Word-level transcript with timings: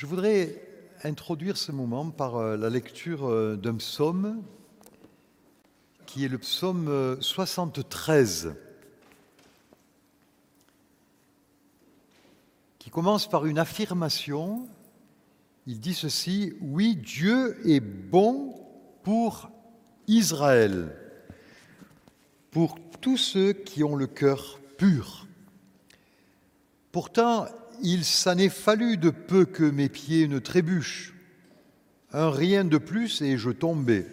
Je 0.00 0.06
voudrais 0.06 0.66
introduire 1.04 1.58
ce 1.58 1.72
moment 1.72 2.10
par 2.10 2.36
euh, 2.36 2.56
la 2.56 2.70
lecture 2.70 3.28
euh, 3.28 3.54
d'un 3.56 3.74
psaume 3.74 4.42
qui 6.06 6.24
est 6.24 6.28
le 6.28 6.38
psaume 6.38 7.18
73, 7.20 8.46
euh, 8.46 8.52
qui 12.78 12.88
commence 12.88 13.28
par 13.28 13.44
une 13.44 13.58
affirmation. 13.58 14.66
Il 15.66 15.80
dit 15.80 15.92
ceci, 15.92 16.54
oui, 16.62 16.96
Dieu 16.96 17.60
est 17.68 17.80
bon 17.80 18.58
pour 19.02 19.50
Israël, 20.06 20.96
pour 22.50 22.78
tous 23.02 23.18
ceux 23.18 23.52
qui 23.52 23.84
ont 23.84 23.96
le 23.96 24.06
cœur 24.06 24.60
pur. 24.78 25.26
Pourtant, 26.90 27.44
il 27.82 28.04
s'en 28.04 28.38
est 28.38 28.48
fallu 28.48 28.96
de 28.96 29.10
peu 29.10 29.44
que 29.44 29.64
mes 29.64 29.88
pieds 29.88 30.28
ne 30.28 30.38
trébuchent. 30.38 31.14
Un 32.12 32.30
rien 32.30 32.64
de 32.64 32.78
plus 32.78 33.22
et 33.22 33.36
je 33.38 33.50
tombais. 33.50 34.06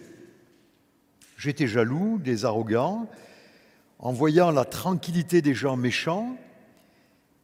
J'étais 1.36 1.66
jaloux 1.66 2.18
des 2.18 2.44
arrogants 2.44 3.08
en 3.98 4.12
voyant 4.12 4.50
la 4.50 4.64
tranquillité 4.64 5.42
des 5.42 5.54
gens 5.54 5.76
méchants, 5.76 6.36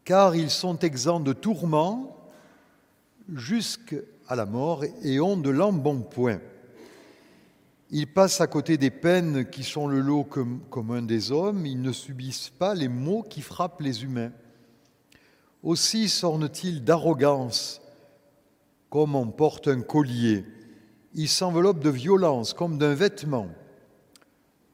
car 0.05 0.37
ils 0.37 0.51
sont 0.51 0.79
exempts 0.79 1.21
de 1.21 1.33
tourments 1.33 2.17
jusqu'à 3.35 3.97
la 4.31 4.47
mort 4.47 4.85
et 5.03 5.21
ont 5.21 5.37
de 5.37 5.51
l'embonpoint. 5.51 6.41
Ils 7.91 8.13
passent 8.13 8.41
à 8.41 8.47
côté 8.47 8.77
des 8.77 8.91
peines 8.91 9.49
qui 9.49 9.63
sont 9.63 9.87
le 9.87 10.01
lot 10.01 10.25
commun 10.25 11.03
des 11.03 11.33
hommes, 11.33 11.67
ils 11.67 11.81
ne 11.81 11.93
subissent 11.93 12.51
pas 12.51 12.75
les 12.75 12.89
maux 12.89 13.23
qui 13.23 13.41
frappent 13.41 13.81
les 13.81 14.03
humains. 14.03 14.33
Aussi 15.65 16.11
s'ornent-ils 16.11 16.85
d'arrogance 16.85 17.81
comme 18.91 19.17
on 19.17 19.27
porte 19.27 19.67
un 19.67 19.81
collier. 19.81 20.45
Ils 21.15 21.29
s'enveloppent 21.29 21.83
de 21.83 21.89
violence 21.89 22.53
comme 22.53 22.77
d'un 22.77 22.95
vêtement. 22.95 23.49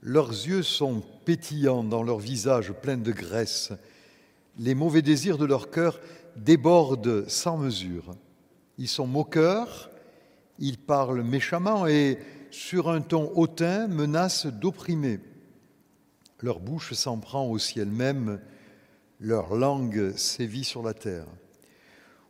Leurs 0.02 0.30
yeux 0.30 0.64
sont 0.64 1.00
pétillants 1.24 1.84
dans 1.84 2.02
leur 2.02 2.18
visage 2.18 2.72
plein 2.72 2.96
de 2.96 3.12
graisse. 3.12 3.72
Les 4.58 4.74
mauvais 4.74 5.00
désirs 5.00 5.38
de 5.38 5.44
leur 5.44 5.70
cœur 5.70 6.00
débordent 6.34 7.28
sans 7.28 7.56
mesure. 7.56 8.16
Ils 8.76 8.88
sont 8.88 9.06
moqueurs, 9.06 9.90
ils 10.58 10.78
parlent 10.78 11.22
méchamment 11.22 11.86
et, 11.86 12.18
sur 12.50 12.90
un 12.90 13.00
ton 13.00 13.30
hautain, 13.36 13.86
menacent 13.86 14.48
d'opprimer. 14.48 15.20
Leur 16.40 16.58
bouche 16.58 16.94
s'en 16.94 17.18
prend 17.18 17.46
au 17.46 17.58
ciel 17.58 17.88
même 17.88 18.40
leur 19.20 19.54
langue 19.54 20.16
sévit 20.16 20.64
sur 20.64 20.82
la 20.82 20.94
terre. 20.94 21.26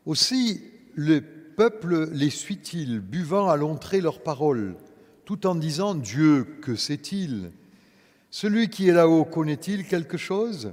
Aussi, 0.07 0.63
le 0.95 1.21
peuple 1.21 2.11
les 2.13 2.31
suit-il, 2.31 3.01
buvant 3.01 3.49
à 3.49 3.57
l'entrée 3.57 4.01
leurs 4.01 4.23
paroles, 4.23 4.77
tout 5.25 5.47
en 5.47 5.55
disant 5.55 5.95
Dieu, 5.95 6.45
que 6.63 6.75
sait-il? 6.75 7.53
Celui 8.31 8.69
qui 8.69 8.89
est 8.89 8.93
là-haut 8.93 9.25
connaît-il 9.25 9.87
quelque 9.87 10.17
chose? 10.17 10.73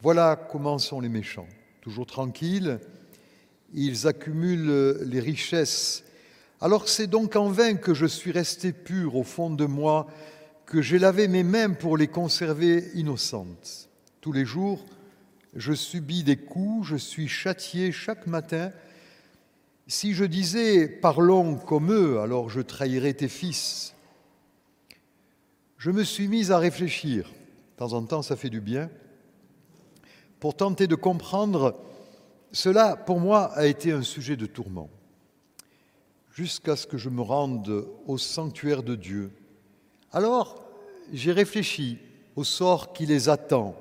Voilà 0.00 0.36
comment 0.36 0.78
sont 0.78 1.00
les 1.00 1.08
méchants. 1.08 1.48
Toujours 1.80 2.06
tranquilles, 2.06 2.78
ils 3.74 4.06
accumulent 4.06 4.98
les 5.02 5.20
richesses. 5.20 6.04
Alors 6.60 6.88
c'est 6.88 7.06
donc 7.06 7.36
en 7.36 7.50
vain 7.50 7.74
que 7.74 7.92
je 7.92 8.06
suis 8.06 8.30
resté 8.30 8.72
pur 8.72 9.16
au 9.16 9.22
fond 9.22 9.50
de 9.50 9.66
moi, 9.66 10.06
que 10.64 10.80
j'ai 10.80 10.98
lavé 10.98 11.28
mes 11.28 11.42
mains 11.42 11.70
pour 11.70 11.98
les 11.98 12.08
conserver 12.08 12.90
innocentes. 12.94 13.90
Tous 14.20 14.32
les 14.32 14.46
jours, 14.46 14.82
je 15.54 15.72
subis 15.72 16.24
des 16.24 16.36
coups, 16.36 16.88
je 16.88 16.96
suis 16.96 17.28
châtié 17.28 17.92
chaque 17.92 18.26
matin. 18.26 18.72
Si 19.86 20.14
je 20.14 20.24
disais 20.24 20.88
parlons 20.88 21.56
comme 21.56 21.92
eux, 21.92 22.20
alors 22.20 22.50
je 22.50 22.60
trahirais 22.60 23.14
tes 23.14 23.28
fils. 23.28 23.94
Je 25.78 25.90
me 25.90 26.02
suis 26.02 26.28
mis 26.28 26.50
à 26.50 26.58
réfléchir, 26.58 27.28
de 27.28 27.76
temps 27.76 27.92
en 27.92 28.02
temps 28.04 28.22
ça 28.22 28.36
fait 28.36 28.50
du 28.50 28.60
bien, 28.60 28.90
pour 30.40 30.56
tenter 30.56 30.86
de 30.86 30.94
comprendre. 30.94 31.78
Cela, 32.52 32.96
pour 32.96 33.18
moi, 33.18 33.52
a 33.54 33.66
été 33.66 33.90
un 33.90 34.02
sujet 34.02 34.36
de 34.36 34.46
tourment, 34.46 34.88
jusqu'à 36.32 36.76
ce 36.76 36.86
que 36.86 36.96
je 36.96 37.08
me 37.08 37.20
rende 37.20 37.86
au 38.06 38.16
sanctuaire 38.16 38.84
de 38.84 38.94
Dieu. 38.94 39.32
Alors, 40.12 40.64
j'ai 41.12 41.32
réfléchi 41.32 41.98
au 42.36 42.44
sort 42.44 42.92
qui 42.92 43.06
les 43.06 43.28
attend 43.28 43.76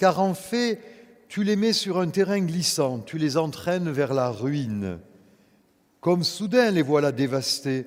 car 0.00 0.18
en 0.18 0.32
fait, 0.32 0.80
tu 1.28 1.44
les 1.44 1.56
mets 1.56 1.74
sur 1.74 1.98
un 1.98 2.08
terrain 2.08 2.40
glissant, 2.40 3.00
tu 3.00 3.18
les 3.18 3.36
entraînes 3.36 3.90
vers 3.90 4.14
la 4.14 4.30
ruine. 4.30 4.98
Comme 6.00 6.24
soudain 6.24 6.70
les 6.70 6.80
voilà 6.80 7.12
dévastés, 7.12 7.84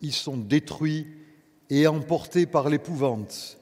ils 0.00 0.12
sont 0.12 0.36
détruits 0.36 1.06
et 1.70 1.86
emportés 1.86 2.46
par 2.46 2.68
l'épouvante. 2.68 3.58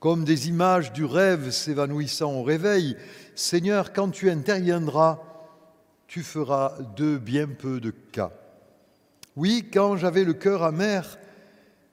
Comme 0.00 0.24
des 0.24 0.48
images 0.48 0.92
du 0.92 1.04
rêve 1.04 1.50
s'évanouissant 1.50 2.34
au 2.34 2.42
réveil, 2.42 2.96
Seigneur, 3.36 3.92
quand 3.92 4.10
tu 4.10 4.28
interviendras, 4.28 5.22
tu 6.08 6.24
feras 6.24 6.74
de 6.96 7.16
bien 7.16 7.46
peu 7.46 7.78
de 7.78 7.92
cas. 8.10 8.32
Oui, 9.36 9.70
quand 9.72 9.96
j'avais 9.96 10.24
le 10.24 10.34
cœur 10.34 10.64
amer 10.64 11.16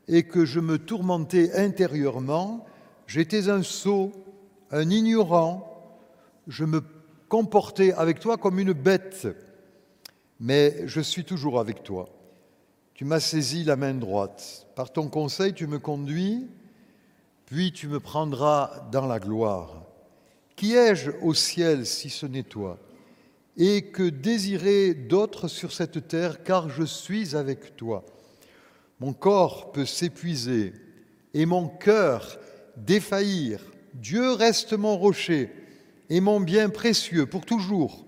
et 0.08 0.24
que 0.24 0.46
je 0.46 0.59
me 0.59 0.80
tourmentais 0.80 1.53
intérieurement, 1.53 2.66
j'étais 3.06 3.50
un 3.50 3.62
sot 3.62 4.12
un 4.73 4.89
ignorant, 4.89 5.69
je 6.47 6.66
me 6.66 6.81
comportais 7.29 7.94
avec 7.94 8.19
toi 8.19 8.38
comme 8.38 8.57
une 8.59 8.73
bête, 8.73 9.28
mais 10.39 10.88
je 10.88 11.00
suis 11.00 11.23
toujours 11.23 11.59
avec 11.59 11.84
toi. 11.84 12.09
Tu 12.95 13.06
m'as 13.06 13.19
saisi 13.19 13.63
la 13.63 13.75
main 13.75 13.94
droite. 13.94 14.67
Par 14.75 14.91
ton 14.91 15.09
conseil, 15.09 15.53
tu 15.53 15.67
me 15.67 15.78
conduis, 15.78 16.47
puis 17.45 17.72
tu 17.72 17.88
me 17.88 18.00
prendras 18.00 18.88
dans 18.91 19.06
la 19.06 19.19
gloire. 19.19 19.84
Qui 20.56 20.73
ai-je 20.73 21.11
au 21.22 21.35
ciel 21.35 21.85
si 21.85 22.09
ce 22.09 22.25
n'est 22.25 22.44
toi? 22.44 22.79
Et 23.57 23.91
que 23.91 24.09
désirer 24.09 24.95
d'autre 24.95 25.47
sur 25.47 25.72
cette 25.72 26.07
terre, 26.07 26.44
car 26.44 26.69
je 26.69 26.84
suis 26.84 27.35
avec 27.35 27.75
toi? 27.75 28.03
Mon 29.00 29.13
corps 29.13 29.72
peut 29.72 29.85
s'épuiser 29.85 30.73
et 31.35 31.45
mon 31.45 31.67
cœur 31.67 32.40
défaillir 32.75 33.59
Dieu 33.93 34.33
reste 34.33 34.73
mon 34.73 34.97
rocher 34.97 35.51
et 36.09 36.21
mon 36.21 36.39
bien 36.39 36.69
précieux 36.69 37.25
pour 37.25 37.45
toujours. 37.45 38.05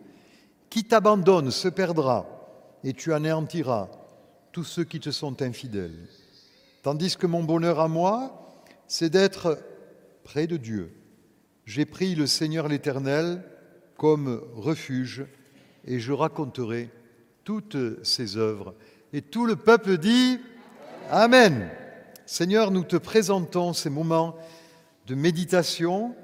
Qui 0.70 0.84
t'abandonne 0.84 1.52
se 1.52 1.68
perdra 1.68 2.28
et 2.84 2.94
tu 2.94 3.14
anéantiras 3.14 3.90
tous 4.52 4.64
ceux 4.64 4.84
qui 4.84 5.00
te 5.00 5.12
sont 5.12 5.42
infidèles. 5.42 6.08
Tandis 6.84 7.18
que 7.18 7.28
mon 7.28 7.44
bonheur 7.44 7.80
à 7.80 7.88
moi, 7.88 8.54
c'est 8.88 9.10
d'être 9.10 9.58
près 10.24 10.48
de 10.48 10.58
Dieu. 10.58 10.94
J'ai 11.66 11.86
pris 11.86 12.16
le 12.16 12.28
Seigneur 12.28 12.68
l'Éternel 12.68 13.44
comme 13.98 14.42
refuge 14.56 15.26
et 15.86 16.00
je 16.00 16.12
raconterai 16.12 16.90
toutes 17.44 18.04
ses 18.04 18.38
œuvres. 18.38 18.76
Et 19.14 19.22
tout 19.22 19.46
le 19.46 19.56
peuple 19.56 19.98
dit 19.98 20.40
Amen. 21.10 21.70
Seigneur, 22.26 22.72
nous 22.72 22.84
te 22.84 22.98
présentons 22.98 23.74
ces 23.74 23.90
moments 23.90 24.36
de 25.06 25.16
méditation 25.16 26.16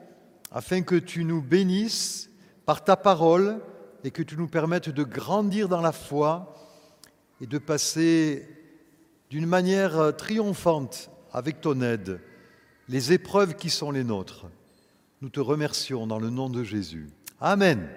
afin 0.51 0.81
que 0.81 0.95
tu 0.95 1.23
nous 1.23 1.41
bénisses 1.41 2.29
par 2.65 2.83
ta 2.83 2.95
parole 2.95 3.59
et 4.03 4.11
que 4.11 4.23
tu 4.23 4.37
nous 4.37 4.47
permettes 4.47 4.89
de 4.89 5.03
grandir 5.03 5.69
dans 5.69 5.81
la 5.81 5.91
foi 5.91 6.55
et 7.39 7.47
de 7.47 7.57
passer 7.57 8.47
d'une 9.29 9.45
manière 9.45 10.15
triomphante 10.17 11.09
avec 11.31 11.61
ton 11.61 11.81
aide 11.81 12.19
les 12.89 13.13
épreuves 13.13 13.55
qui 13.55 13.69
sont 13.69 13.91
les 13.91 14.03
nôtres. 14.03 14.47
Nous 15.21 15.29
te 15.29 15.39
remercions 15.39 16.07
dans 16.07 16.19
le 16.19 16.29
nom 16.29 16.49
de 16.49 16.63
Jésus. 16.63 17.09
Amen. 17.39 17.87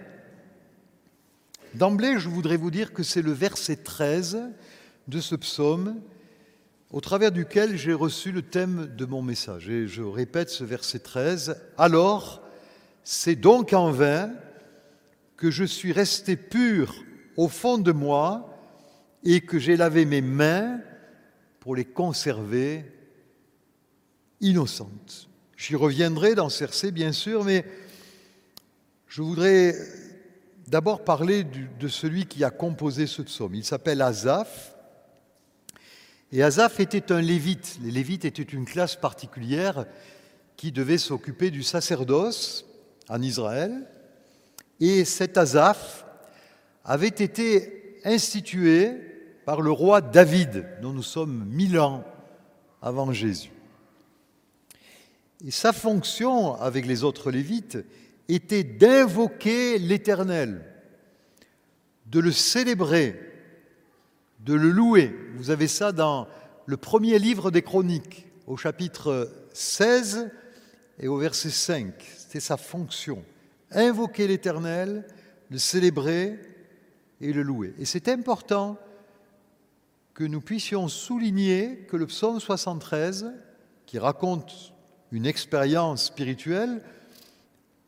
D'emblée, 1.74 2.20
je 2.20 2.28
voudrais 2.28 2.56
vous 2.56 2.70
dire 2.70 2.92
que 2.92 3.02
c'est 3.02 3.22
le 3.22 3.32
verset 3.32 3.76
13 3.76 4.38
de 5.08 5.20
ce 5.20 5.34
psaume 5.34 6.00
au 6.94 7.00
travers 7.00 7.32
duquel 7.32 7.76
j'ai 7.76 7.92
reçu 7.92 8.30
le 8.30 8.40
thème 8.40 8.86
de 8.96 9.04
mon 9.04 9.20
message. 9.20 9.68
Et 9.68 9.88
je 9.88 10.00
répète 10.00 10.48
ce 10.48 10.62
verset 10.62 11.00
13. 11.00 11.60
Alors, 11.76 12.40
c'est 13.02 13.34
donc 13.34 13.72
en 13.72 13.90
vain 13.90 14.30
que 15.36 15.50
je 15.50 15.64
suis 15.64 15.90
resté 15.90 16.36
pur 16.36 16.94
au 17.36 17.48
fond 17.48 17.78
de 17.78 17.90
moi 17.90 18.56
et 19.24 19.40
que 19.40 19.58
j'ai 19.58 19.76
lavé 19.76 20.04
mes 20.04 20.20
mains 20.20 20.78
pour 21.58 21.74
les 21.74 21.84
conserver 21.84 22.84
innocentes. 24.40 25.28
J'y 25.56 25.74
reviendrai 25.74 26.36
dans 26.36 26.48
ce 26.48 26.60
verset, 26.60 26.92
bien 26.92 27.10
sûr, 27.10 27.42
mais 27.42 27.64
je 29.08 29.20
voudrais 29.20 29.74
d'abord 30.68 31.02
parler 31.02 31.42
de 31.42 31.88
celui 31.88 32.26
qui 32.26 32.44
a 32.44 32.50
composé 32.50 33.08
ce 33.08 33.22
psaume. 33.22 33.56
Il 33.56 33.64
s'appelle 33.64 34.00
Azaph. 34.00 34.73
Et 36.34 36.42
Azaph 36.42 36.80
était 36.80 37.12
un 37.12 37.20
lévite. 37.20 37.78
Les 37.80 37.92
lévites 37.92 38.24
étaient 38.24 38.42
une 38.42 38.64
classe 38.64 38.96
particulière 38.96 39.86
qui 40.56 40.72
devait 40.72 40.98
s'occuper 40.98 41.52
du 41.52 41.62
sacerdoce 41.62 42.66
en 43.08 43.22
Israël. 43.22 43.88
Et 44.80 45.04
cet 45.04 45.38
Azaph 45.38 46.04
avait 46.84 47.06
été 47.06 48.00
institué 48.04 48.90
par 49.46 49.60
le 49.60 49.70
roi 49.70 50.00
David, 50.00 50.66
dont 50.82 50.92
nous 50.92 51.04
sommes 51.04 51.44
mille 51.44 51.78
ans 51.78 52.02
avant 52.82 53.12
Jésus. 53.12 53.52
Et 55.46 55.52
sa 55.52 55.72
fonction 55.72 56.56
avec 56.56 56.84
les 56.84 57.04
autres 57.04 57.30
Lévites 57.30 57.78
était 58.26 58.64
d'invoquer 58.64 59.78
l'Éternel, 59.78 60.64
de 62.06 62.18
le 62.18 62.32
célébrer, 62.32 63.33
de 64.44 64.54
le 64.54 64.70
louer. 64.70 65.14
Vous 65.36 65.50
avez 65.50 65.68
ça 65.68 65.92
dans 65.92 66.28
le 66.66 66.76
premier 66.76 67.18
livre 67.18 67.50
des 67.50 67.62
Chroniques, 67.62 68.26
au 68.46 68.56
chapitre 68.56 69.32
16 69.54 70.30
et 70.98 71.08
au 71.08 71.16
verset 71.16 71.50
5. 71.50 71.94
C'était 72.18 72.40
sa 72.40 72.58
fonction. 72.58 73.24
Invoquer 73.70 74.26
l'Éternel, 74.26 75.06
le 75.50 75.58
célébrer 75.58 76.38
et 77.22 77.32
le 77.32 77.42
louer. 77.42 77.74
Et 77.78 77.86
c'est 77.86 78.08
important 78.08 78.78
que 80.12 80.24
nous 80.24 80.42
puissions 80.42 80.88
souligner 80.88 81.86
que 81.88 81.96
le 81.96 82.06
psaume 82.06 82.38
73, 82.38 83.32
qui 83.86 83.98
raconte 83.98 84.74
une 85.10 85.26
expérience 85.26 86.04
spirituelle, 86.04 86.82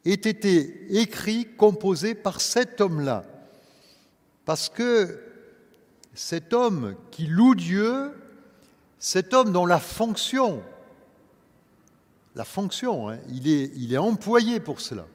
ait 0.06 0.12
été 0.12 0.98
écrit, 1.00 1.46
composé 1.56 2.14
par 2.14 2.40
cet 2.40 2.80
homme-là. 2.80 3.24
Parce 4.44 4.68
que 4.68 5.25
cet 6.16 6.54
homme 6.54 6.96
qui 7.10 7.26
loue 7.26 7.54
Dieu, 7.54 8.12
cet 8.98 9.34
homme 9.34 9.52
dont 9.52 9.66
la 9.66 9.78
fonction, 9.78 10.62
la 12.34 12.44
fonction, 12.44 13.10
hein, 13.10 13.18
il, 13.28 13.48
est, 13.48 13.70
il 13.76 13.92
est 13.92 13.98
employé 13.98 14.58
pour 14.58 14.80
cela, 14.80 15.06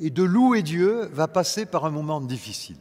et 0.00 0.10
de 0.10 0.22
louer 0.22 0.62
Dieu 0.62 1.04
va 1.12 1.28
passer 1.28 1.66
par 1.66 1.84
un 1.84 1.90
moment 1.90 2.20
difficile. 2.20 2.78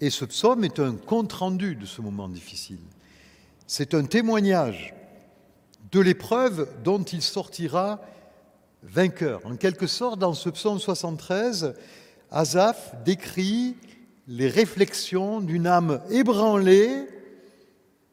Et 0.00 0.10
ce 0.10 0.24
psaume 0.24 0.64
est 0.64 0.78
un 0.78 0.94
compte-rendu 0.94 1.74
de 1.74 1.84
ce 1.84 2.00
moment 2.00 2.28
difficile. 2.28 2.80
C'est 3.66 3.94
un 3.94 4.04
témoignage 4.04 4.94
de 5.92 6.00
l'épreuve 6.00 6.68
dont 6.82 7.02
il 7.02 7.20
sortira 7.20 8.00
vainqueur. 8.82 9.40
En 9.44 9.56
quelque 9.56 9.86
sorte, 9.86 10.18
dans 10.18 10.34
ce 10.34 10.48
psaume 10.48 10.78
73, 10.78 11.74
Asaph 12.30 12.94
décrit 13.04 13.76
les 14.28 14.48
réflexions 14.48 15.40
d'une 15.40 15.66
âme 15.66 16.02
ébranlée 16.10 17.06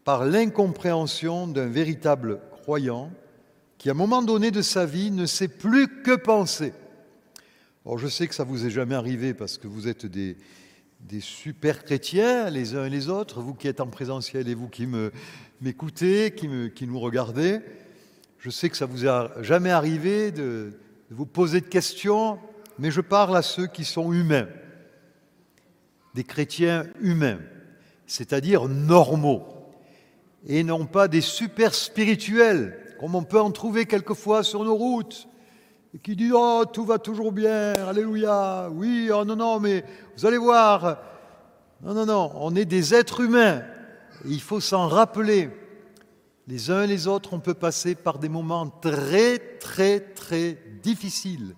par 0.05 0.23
l'incompréhension 0.23 1.45
d'un 1.45 1.67
véritable 1.67 2.39
croyant 2.51 3.11
qui, 3.77 3.89
à 3.89 3.91
un 3.91 3.95
moment 3.95 4.23
donné 4.23 4.49
de 4.49 4.61
sa 4.61 4.85
vie, 4.85 5.11
ne 5.11 5.25
sait 5.25 5.49
plus 5.49 6.01
que 6.03 6.15
penser. 6.15 6.71
Or, 7.83 7.97
je 7.97 8.07
sais 8.07 8.27
que 8.27 8.33
ça 8.33 8.45
vous 8.45 8.65
est 8.65 8.69
jamais 8.69 8.95
arrivé 8.95 9.33
parce 9.33 9.57
que 9.57 9.67
vous 9.67 9.89
êtes 9.89 10.05
des, 10.05 10.37
des 11.01 11.19
super 11.19 11.83
chrétiens, 11.83 12.49
les 12.49 12.75
uns 12.75 12.85
et 12.85 12.89
les 12.89 13.09
autres, 13.09 13.41
vous 13.41 13.53
qui 13.53 13.67
êtes 13.67 13.81
en 13.81 13.87
présentiel 13.87 14.47
et 14.47 14.55
vous 14.55 14.69
qui 14.69 14.87
m'écoutez, 15.59 16.31
qui, 16.31 16.47
qui 16.73 16.87
nous 16.87 16.99
regardez. 16.99 17.59
Je 18.39 18.49
sais 18.49 18.69
que 18.69 18.77
ça 18.77 18.85
vous 18.85 19.05
a 19.05 19.31
jamais 19.41 19.71
arrivé 19.71 20.31
de, 20.31 20.71
de 21.09 21.15
vous 21.15 21.25
poser 21.25 21.59
de 21.59 21.65
questions, 21.65 22.39
mais 22.79 22.89
je 22.89 23.01
parle 23.01 23.35
à 23.35 23.41
ceux 23.41 23.67
qui 23.67 23.83
sont 23.83 24.13
humains, 24.13 24.47
des 26.15 26.23
chrétiens 26.23 26.85
humains, 27.01 27.39
c'est-à-dire 28.07 28.69
normaux, 28.69 29.43
et 30.47 30.63
non 30.63 30.85
pas 30.85 31.09
des 31.09 31.19
super 31.19 31.75
spirituels, 31.75 32.95
comme 33.01 33.15
on 33.15 33.23
peut 33.23 33.39
en 33.39 33.51
trouver 33.51 33.85
quelquefois 33.85 34.41
sur 34.41 34.63
nos 34.63 34.75
routes, 34.75 35.27
qui 36.03 36.15
dit 36.15 36.31
Oh, 36.33 36.63
tout 36.71 36.85
va 36.85 36.99
toujours 36.99 37.33
bien, 37.33 37.73
Alléluia, 37.73 38.69
oui, 38.71 39.09
oh 39.13 39.25
non, 39.25 39.35
non, 39.35 39.59
mais 39.59 39.83
vous 40.15 40.25
allez 40.25 40.37
voir. 40.37 40.99
Non, 41.81 41.93
non, 41.93 42.05
non, 42.05 42.31
on 42.35 42.55
est 42.55 42.65
des 42.65 42.95
êtres 42.95 43.19
humains. 43.19 43.63
Et 44.23 44.29
il 44.29 44.41
faut 44.41 44.61
s'en 44.61 44.87
rappeler. 44.87 45.49
Les 46.47 46.71
uns 46.71 46.83
et 46.83 46.87
les 46.87 47.07
autres, 47.07 47.33
on 47.33 47.39
peut 47.39 47.55
passer 47.55 47.93
par 47.93 48.19
des 48.19 48.29
moments 48.29 48.69
très, 48.69 49.37
très, 49.59 49.99
très 49.99 50.57
difficiles, 50.81 51.55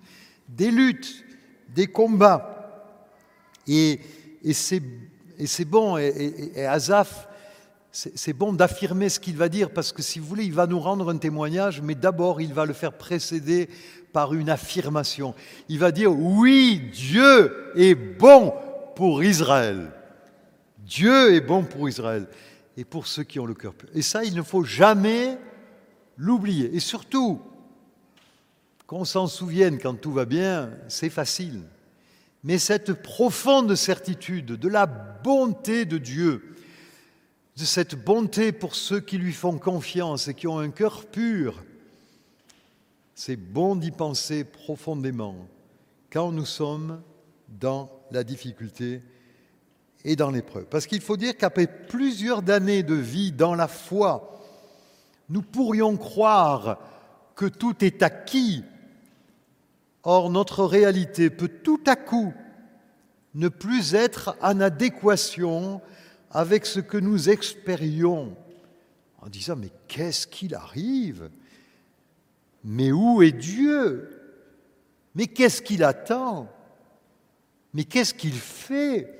des 0.47 0.71
luttes, 0.71 1.23
des 1.69 1.87
combats. 1.87 2.57
Et, 3.67 3.99
et 4.43 4.53
c'est 4.53 5.65
bon, 5.65 5.97
et, 5.97 6.65
Azaf, 6.65 7.27
c'est 7.91 8.33
bon 8.33 8.53
d'affirmer 8.53 9.09
ce 9.09 9.19
qu'il 9.19 9.37
va 9.37 9.49
dire, 9.49 9.71
parce 9.71 9.91
que 9.91 10.01
si 10.01 10.19
vous 10.19 10.27
voulez, 10.27 10.45
il 10.45 10.53
va 10.53 10.67
nous 10.67 10.79
rendre 10.79 11.11
un 11.11 11.17
témoignage, 11.17 11.81
mais 11.81 11.95
d'abord, 11.95 12.41
il 12.41 12.53
va 12.53 12.65
le 12.65 12.73
faire 12.73 12.93
précéder 12.93 13.69
par 14.13 14.33
une 14.33 14.49
affirmation. 14.49 15.33
Il 15.69 15.79
va 15.79 15.91
dire, 15.91 16.11
oui, 16.11 16.89
Dieu 16.93 17.71
est 17.75 17.95
bon 17.95 18.53
pour 18.95 19.23
Israël. 19.23 19.91
Dieu 20.79 21.33
est 21.33 21.41
bon 21.41 21.63
pour 21.63 21.89
Israël 21.89 22.27
et 22.77 22.85
pour 22.85 23.07
ceux 23.07 23.23
qui 23.23 23.39
ont 23.39 23.45
le 23.45 23.53
cœur 23.53 23.73
pur. 23.73 23.89
Et 23.93 24.01
ça, 24.01 24.23
il 24.23 24.35
ne 24.35 24.41
faut 24.41 24.63
jamais 24.63 25.37
l'oublier. 26.17 26.75
Et 26.75 26.79
surtout, 26.79 27.41
qu'on 28.85 29.03
s'en 29.03 29.27
souvienne 29.27 29.79
quand 29.79 29.95
tout 29.95 30.13
va 30.13 30.25
bien, 30.25 30.71
c'est 30.87 31.09
facile. 31.09 31.63
Mais 32.43 32.57
cette 32.57 32.93
profonde 32.93 33.75
certitude 33.75 34.53
de 34.53 34.67
la 34.67 34.85
bonté 34.85 35.85
de 35.85 35.97
Dieu, 35.97 36.55
de 37.57 37.65
cette 37.65 37.95
bonté 37.95 38.51
pour 38.51 38.75
ceux 38.75 38.99
qui 38.99 39.17
lui 39.17 39.33
font 39.33 39.57
confiance 39.57 40.27
et 40.27 40.33
qui 40.33 40.47
ont 40.47 40.59
un 40.59 40.69
cœur 40.69 41.05
pur, 41.05 41.63
c'est 43.15 43.35
bon 43.35 43.75
d'y 43.75 43.91
penser 43.91 44.43
profondément 44.43 45.47
quand 46.11 46.31
nous 46.31 46.45
sommes 46.45 47.01
dans 47.47 47.89
la 48.11 48.23
difficulté 48.23 49.01
et 50.05 50.15
dans 50.15 50.29
l'épreuve. 50.29 50.65
Parce 50.65 50.85
qu'il 50.87 51.01
faut 51.01 51.17
dire 51.17 51.35
qu'après 51.35 51.67
plusieurs 51.67 52.47
années 52.49 52.83
de 52.83 52.93
vie 52.93 53.31
dans 53.31 53.55
la 53.55 53.67
foi, 53.67 54.39
nous 55.29 55.41
pourrions 55.41 55.97
croire 55.97 56.79
que 57.35 57.45
tout 57.45 57.83
est 57.83 58.03
acquis. 58.03 58.63
Or, 60.09 60.29
notre 60.29 60.63
réalité 60.63 61.29
peut 61.29 61.49
tout 61.49 61.81
à 61.85 61.97
coup 61.97 62.33
ne 63.35 63.49
plus 63.49 63.93
être 63.93 64.37
en 64.41 64.61
adéquation 64.61 65.81
avec 66.31 66.65
ce 66.65 66.79
que 66.79 66.95
nous 66.95 67.29
expérions. 67.29 68.33
En 69.21 69.27
disant 69.27 69.57
mais 69.57 69.69
qu'est-ce 69.89 70.25
qu'il 70.25 70.55
arrive? 70.55 71.29
Mais 72.63 72.93
où 72.93 73.21
est 73.21 73.33
Dieu? 73.33 74.09
Mais 75.13 75.27
qu'est-ce 75.27 75.61
qu'il 75.61 75.83
attend? 75.83 76.47
Mais 77.73 77.83
qu'est-ce 77.83 78.13
qu'il 78.13 78.31
fait? 78.31 79.13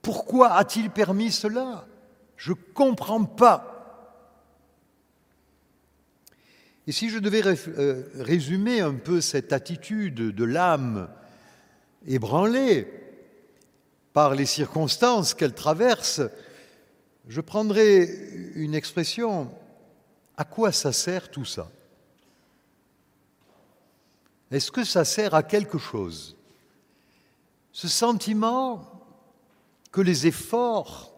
Pourquoi 0.00 0.52
a-t-il 0.52 0.90
permis 0.90 1.32
cela? 1.32 1.88
Je 2.36 2.52
ne 2.52 2.58
comprends 2.72 3.24
pas. 3.24 3.75
Et 6.86 6.92
si 6.92 7.10
je 7.10 7.18
devais 7.18 7.42
euh, 7.44 8.02
résumer 8.14 8.80
un 8.80 8.94
peu 8.94 9.20
cette 9.20 9.52
attitude 9.52 10.14
de 10.14 10.44
l'âme 10.44 11.08
ébranlée 12.06 12.86
par 14.12 14.34
les 14.34 14.46
circonstances 14.46 15.34
qu'elle 15.34 15.54
traverse, 15.54 16.20
je 17.26 17.40
prendrais 17.40 18.04
une 18.54 18.74
expression, 18.74 19.52
à 20.36 20.44
quoi 20.44 20.70
ça 20.70 20.92
sert 20.92 21.28
tout 21.28 21.44
ça? 21.44 21.68
Est-ce 24.52 24.70
que 24.70 24.84
ça 24.84 25.04
sert 25.04 25.34
à 25.34 25.42
quelque 25.42 25.78
chose? 25.78 26.36
Ce 27.72 27.88
sentiment 27.88 29.02
que 29.90 30.00
les 30.00 30.28
efforts, 30.28 31.12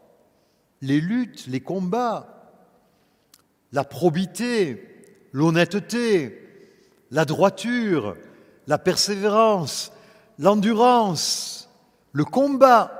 les 0.80 1.00
luttes, 1.00 1.46
les 1.46 1.60
combats, 1.60 2.54
la 3.72 3.84
probité, 3.84 4.97
l'honnêteté, 5.32 6.46
la 7.10 7.24
droiture, 7.24 8.16
la 8.66 8.78
persévérance, 8.78 9.92
l'endurance, 10.38 11.68
le 12.12 12.24
combat, 12.24 12.94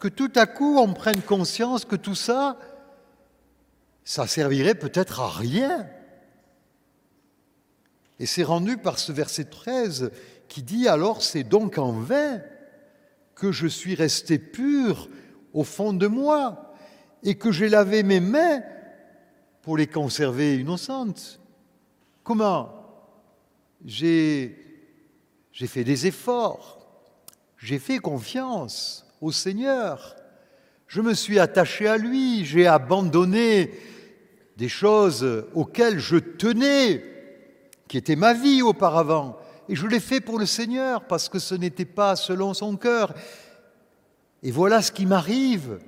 que 0.00 0.08
tout 0.08 0.32
à 0.34 0.46
coup 0.46 0.78
on 0.78 0.92
prenne 0.92 1.22
conscience 1.22 1.84
que 1.84 1.96
tout 1.96 2.14
ça, 2.14 2.58
ça 4.04 4.26
servirait 4.26 4.74
peut-être 4.74 5.20
à 5.20 5.28
rien. 5.28 5.86
Et 8.18 8.26
c'est 8.26 8.42
rendu 8.42 8.76
par 8.76 8.98
ce 8.98 9.12
verset 9.12 9.44
13 9.44 10.10
qui 10.48 10.62
dit 10.62 10.88
alors 10.88 11.22
c'est 11.22 11.44
donc 11.44 11.78
en 11.78 11.92
vain 11.92 12.40
que 13.34 13.52
je 13.52 13.66
suis 13.66 13.94
resté 13.94 14.38
pur 14.38 15.08
au 15.52 15.64
fond 15.64 15.92
de 15.92 16.06
moi 16.06 16.74
et 17.22 17.36
que 17.36 17.52
j'ai 17.52 17.68
lavé 17.68 18.02
mes 18.02 18.20
mains 18.20 18.62
pour 19.62 19.76
les 19.76 19.86
conserver 19.86 20.58
innocentes. 20.58 21.40
Comment 22.22 22.72
J'ai 23.84 24.56
fait 25.52 25.84
des 25.84 26.06
efforts, 26.06 26.78
j'ai 27.56 27.78
fait 27.78 27.98
confiance 27.98 29.06
au 29.20 29.32
Seigneur, 29.32 30.16
je 30.88 31.00
me 31.00 31.14
suis 31.14 31.38
attaché 31.38 31.86
à 31.86 31.96
lui, 31.96 32.44
j'ai 32.44 32.66
abandonné 32.66 33.72
des 34.56 34.68
choses 34.68 35.46
auxquelles 35.54 35.98
je 35.98 36.16
tenais 36.16 37.02
qui 37.88 37.96
était 37.96 38.16
ma 38.16 38.34
vie 38.34 38.62
auparavant. 38.62 39.38
Et 39.68 39.76
je 39.76 39.86
l'ai 39.86 40.00
fait 40.00 40.20
pour 40.20 40.38
le 40.38 40.46
Seigneur 40.46 41.06
parce 41.06 41.28
que 41.28 41.38
ce 41.38 41.54
n'était 41.54 41.84
pas 41.84 42.16
selon 42.16 42.52
son 42.52 42.76
cœur. 42.76 43.14
Et 44.42 44.50
voilà 44.50 44.82
ce 44.82 44.92
qui 44.92 45.06
m'arrive. 45.06 45.78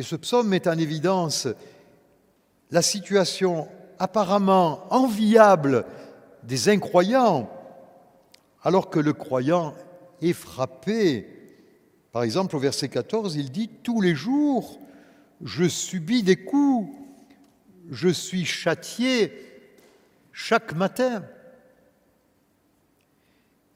Et 0.00 0.02
ce 0.02 0.16
psaume 0.16 0.48
met 0.48 0.66
en 0.66 0.78
évidence 0.78 1.46
la 2.70 2.80
situation 2.80 3.68
apparemment 3.98 4.86
enviable 4.88 5.84
des 6.42 6.70
incroyants, 6.70 7.50
alors 8.62 8.88
que 8.88 8.98
le 8.98 9.12
croyant 9.12 9.74
est 10.22 10.32
frappé. 10.32 11.28
Par 12.12 12.22
exemple, 12.22 12.56
au 12.56 12.58
verset 12.58 12.88
14, 12.88 13.36
il 13.36 13.52
dit, 13.52 13.68
Tous 13.82 14.00
les 14.00 14.14
jours, 14.14 14.80
je 15.44 15.68
subis 15.68 16.22
des 16.22 16.36
coups, 16.36 16.96
je 17.90 18.08
suis 18.08 18.46
châtié 18.46 19.34
chaque 20.32 20.72
matin. 20.72 21.24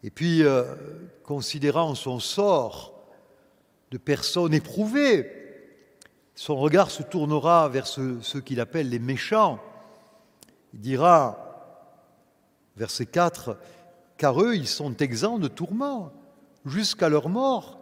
Et 0.02 0.09
puis, 0.09 0.43
euh, 0.43 0.75
considérant 1.23 1.95
son 1.95 2.19
sort 2.19 3.11
de 3.90 3.99
personne 3.99 4.54
éprouvée, 4.54 5.44
son 6.35 6.57
regard 6.57 6.91
se 6.91 7.03
tournera 7.03 7.69
vers 7.69 7.87
ceux, 7.87 8.21
qu'il 8.45 8.61
appelle 8.61 8.88
les 8.88 8.99
méchants. 8.99 9.61
Il 10.73 10.81
dira, 10.81 11.38
verset 12.76 13.07
4, 13.07 13.57
car 14.17 14.43
eux, 14.43 14.57
ils 14.57 14.67
sont 14.67 14.97
exempts 14.97 15.38
de 15.38 15.49
tourments 15.49 16.12
jusqu'à 16.67 17.09
leur 17.09 17.29
mort, 17.29 17.79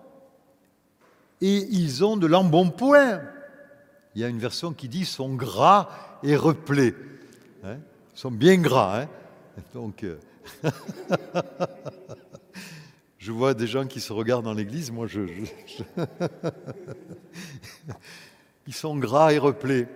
et 1.40 1.66
ils 1.70 2.04
ont 2.04 2.16
de 2.16 2.26
l'embonpoint. 2.26 3.22
Il 4.14 4.20
y 4.20 4.24
a 4.24 4.28
une 4.28 4.38
version 4.38 4.72
qui 4.72 4.88
dit 4.88 5.06
sont 5.06 5.34
gras 5.34 5.88
et 6.22 6.36
replets. 6.36 6.94
Hein 7.64 7.78
ils 8.14 8.18
sont 8.18 8.30
bien 8.30 8.58
gras. 8.58 9.02
Hein 9.02 9.08
euh, 10.04 10.16
je 13.18 13.32
vois 13.32 13.54
des 13.54 13.66
gens 13.66 13.86
qui 13.86 14.00
se 14.00 14.12
regardent 14.12 14.44
dans 14.44 14.52
l'église, 14.52 14.90
moi 14.90 15.06
je... 15.06 15.20
Ils 18.66 18.74
sont 18.74 18.96
gras 18.96 19.32
et 19.32 19.38
replets. 19.38 19.88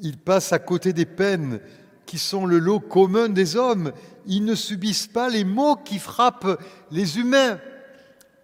Ils 0.00 0.18
passent 0.18 0.52
à 0.52 0.58
côté 0.58 0.92
des 0.92 1.06
peines 1.06 1.60
qui 2.06 2.18
sont 2.18 2.46
le 2.46 2.58
lot 2.58 2.80
commun 2.80 3.28
des 3.28 3.56
hommes. 3.56 3.92
Ils 4.26 4.44
ne 4.44 4.54
subissent 4.54 5.06
pas 5.06 5.28
les 5.28 5.44
maux 5.44 5.76
qui 5.76 5.98
frappent 5.98 6.60
les 6.90 7.18
humains. 7.18 7.60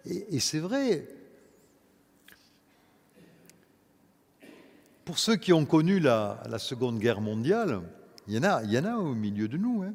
Et, 0.05 0.39
c'est 0.39 0.59
vrai. 0.59 1.07
Pour 5.05 5.19
ceux 5.19 5.35
qui 5.35 5.53
ont 5.53 5.65
connu 5.65 5.99
la, 5.99 6.41
Seconde 6.57 6.99
Guerre 6.99 7.21
mondiale, 7.21 7.81
il 8.27 8.35
y 8.35 8.39
en 8.39 8.43
a, 8.43 8.63
il 8.63 8.87
au 8.87 9.13
milieu 9.13 9.47
de 9.47 9.57
nous. 9.57 9.83
Hein. 9.83 9.93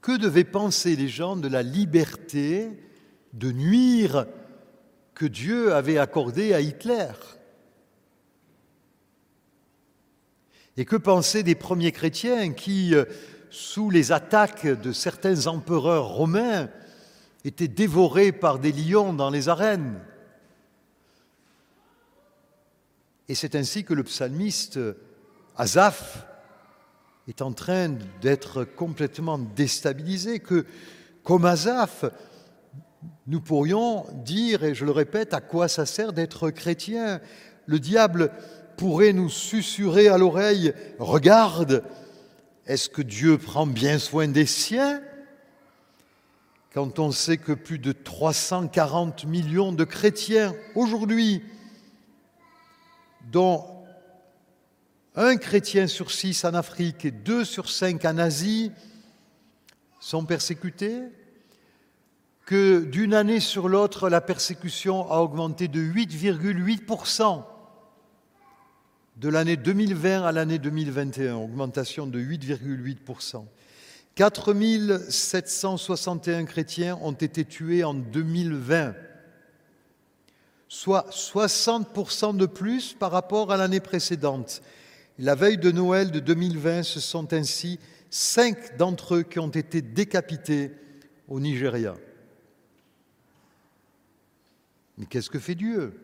Que 0.00 0.16
devaient 0.16 0.44
penser 0.44 0.96
les 0.96 1.08
gens 1.08 1.36
de 1.36 1.48
la 1.48 1.62
liberté 1.62 2.70
de 3.32 3.52
nuire 3.52 4.26
que 5.14 5.26
Dieu 5.26 5.72
avait 5.74 5.98
accordée 5.98 6.54
à 6.54 6.60
Hitler. 6.60 7.12
Et 10.76 10.84
que 10.84 10.96
penser 10.96 11.42
des 11.42 11.54
premiers 11.54 11.92
chrétiens 11.92 12.52
qui, 12.52 12.94
euh, 12.94 13.04
sous 13.50 13.90
les 13.90 14.10
attaques 14.10 14.66
de 14.66 14.92
certains 14.92 15.46
empereurs 15.46 16.08
romains, 16.08 16.68
étaient 17.44 17.68
dévorés 17.68 18.32
par 18.32 18.58
des 18.58 18.72
lions 18.72 19.12
dans 19.12 19.30
les 19.30 19.48
arènes? 19.48 20.00
Et 23.28 23.34
c'est 23.34 23.54
ainsi 23.54 23.84
que 23.84 23.94
le 23.94 24.02
psalmiste 24.02 24.78
Asaph 25.56 26.26
est 27.28 27.40
en 27.40 27.52
train 27.52 27.96
d'être 28.20 28.64
complètement 28.64 29.38
déstabilisé, 29.38 30.40
que 30.40 30.66
comme 31.22 31.44
Asaph, 31.46 32.04
nous 33.26 33.40
pourrions 33.40 34.06
dire, 34.24 34.64
et 34.64 34.74
je 34.74 34.84
le 34.84 34.90
répète, 34.90 35.34
à 35.34 35.40
quoi 35.40 35.68
ça 35.68 35.86
sert 35.86 36.12
d'être 36.12 36.50
chrétien. 36.50 37.20
Le 37.66 37.78
diable 37.78 38.30
pourrait 38.76 39.12
nous 39.12 39.30
susurrer 39.30 40.08
à 40.08 40.18
l'oreille, 40.18 40.72
regarde, 40.98 41.84
est-ce 42.66 42.88
que 42.88 43.02
Dieu 43.02 43.38
prend 43.38 43.66
bien 43.66 43.98
soin 43.98 44.28
des 44.28 44.46
siens? 44.46 45.00
Quand 46.72 46.98
on 46.98 47.12
sait 47.12 47.36
que 47.36 47.52
plus 47.52 47.78
de 47.78 47.92
340 47.92 49.26
millions 49.26 49.72
de 49.72 49.84
chrétiens 49.84 50.54
aujourd'hui, 50.74 51.42
dont 53.30 53.64
un 55.14 55.36
chrétien 55.36 55.86
sur 55.86 56.10
six 56.10 56.44
en 56.44 56.54
Afrique 56.54 57.04
et 57.04 57.12
deux 57.12 57.44
sur 57.44 57.70
cinq 57.70 58.04
en 58.04 58.18
Asie 58.18 58.72
sont 60.00 60.24
persécutés, 60.24 61.02
que 62.46 62.84
d'une 62.84 63.14
année 63.14 63.40
sur 63.40 63.68
l'autre, 63.68 64.08
la 64.08 64.20
persécution 64.20 65.10
a 65.10 65.18
augmenté 65.18 65.68
de 65.68 65.80
8,8% 65.80 67.44
de 69.16 69.28
l'année 69.28 69.56
2020 69.56 70.24
à 70.24 70.32
l'année 70.32 70.58
2021, 70.58 71.36
augmentation 71.36 72.06
de 72.06 72.20
8,8%. 72.20 73.44
4 74.14 74.54
761 75.10 76.44
chrétiens 76.44 76.98
ont 77.02 77.12
été 77.12 77.44
tués 77.44 77.82
en 77.82 77.94
2020, 77.94 78.94
soit 80.68 81.08
60% 81.10 82.36
de 82.36 82.46
plus 82.46 82.92
par 82.92 83.10
rapport 83.10 83.50
à 83.50 83.56
l'année 83.56 83.80
précédente. 83.80 84.62
La 85.18 85.34
veille 85.34 85.58
de 85.58 85.70
Noël 85.70 86.10
de 86.10 86.20
2020, 86.20 86.82
ce 86.82 87.00
sont 87.00 87.32
ainsi 87.32 87.78
cinq 88.10 88.76
d'entre 88.76 89.16
eux 89.16 89.22
qui 89.22 89.38
ont 89.38 89.48
été 89.48 89.80
décapités 89.80 90.72
au 91.28 91.40
Nigeria. 91.40 91.94
Mais 94.98 95.06
qu'est-ce 95.06 95.30
que 95.30 95.38
fait 95.38 95.54
Dieu? 95.54 95.94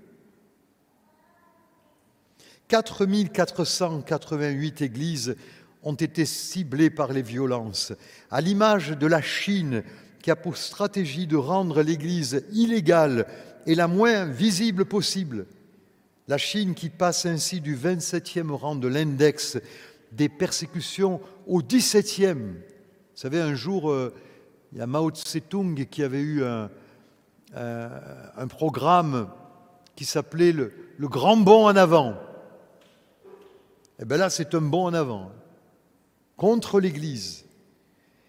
4488 2.68 4.82
églises 4.82 5.34
ont 5.82 5.94
été 5.94 6.24
ciblées 6.24 6.90
par 6.90 7.12
les 7.12 7.22
violences, 7.22 7.92
à 8.30 8.40
l'image 8.40 8.90
de 8.90 9.06
la 9.06 9.22
Chine 9.22 9.82
qui 10.22 10.30
a 10.30 10.36
pour 10.36 10.56
stratégie 10.56 11.26
de 11.26 11.36
rendre 11.36 11.82
l'Église 11.82 12.44
illégale 12.52 13.26
et 13.66 13.74
la 13.74 13.88
moins 13.88 14.26
visible 14.26 14.84
possible. 14.84 15.46
La 16.28 16.38
Chine 16.38 16.74
qui 16.74 16.90
passe 16.90 17.26
ainsi 17.26 17.60
du 17.60 17.76
27e 17.76 18.50
rang 18.50 18.76
de 18.76 18.88
l'index 18.88 19.58
des 20.12 20.28
persécutions 20.28 21.20
au 21.46 21.62
17e. 21.62 22.36
Vous 22.36 22.54
savez, 23.14 23.40
un 23.40 23.54
jour, 23.54 23.90
euh, 23.90 24.14
il 24.72 24.78
y 24.78 24.80
a 24.80 24.86
Mao 24.86 25.10
Tse-tung 25.10 25.86
qui 25.86 26.02
avait 26.02 26.20
eu 26.20 26.44
un, 26.44 26.70
un 27.54 28.46
programme 28.46 29.28
qui 29.96 30.04
s'appelait 30.04 30.52
le, 30.52 30.72
Grand 30.98 31.36
Bond 31.36 31.66
en 31.66 31.76
avant. 31.76 32.12
Et 33.98 34.02
eh 34.02 34.04
bien 34.06 34.16
là, 34.16 34.30
c'est 34.30 34.54
un 34.54 34.62
bond 34.62 34.86
en 34.86 34.94
avant 34.94 35.30
contre 36.36 36.80
l'Église. 36.80 37.44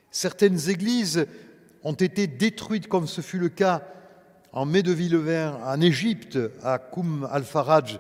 Certaines 0.10 0.70
églises 0.70 1.28
ont 1.84 1.94
été 1.94 2.28
détruites, 2.28 2.88
comme 2.88 3.08
ce 3.08 3.22
fut 3.22 3.40
le 3.40 3.48
cas 3.48 3.84
en 4.52 4.66
mai 4.66 4.84
de 4.84 4.94
en 5.64 5.80
Égypte, 5.80 6.38
à 6.62 6.78
Koum 6.78 7.26
al-Faraj, 7.32 8.00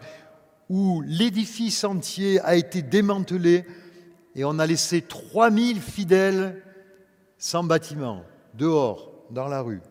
où 0.68 1.01
l'édifice 1.06 1.86
entier 1.86 2.42
a 2.42 2.56
été 2.56 2.82
démantelé 2.82 3.66
et 4.36 4.44
on 4.44 4.60
a 4.60 4.66
laissé 4.66 5.01
3000 5.01 5.80
fidèles 5.80 6.62
sans 7.38 7.63
bâtiment, 7.63 8.24
dehors, 8.54 9.12
dans 9.30 9.48
la 9.48 9.62
rue. 9.62 9.82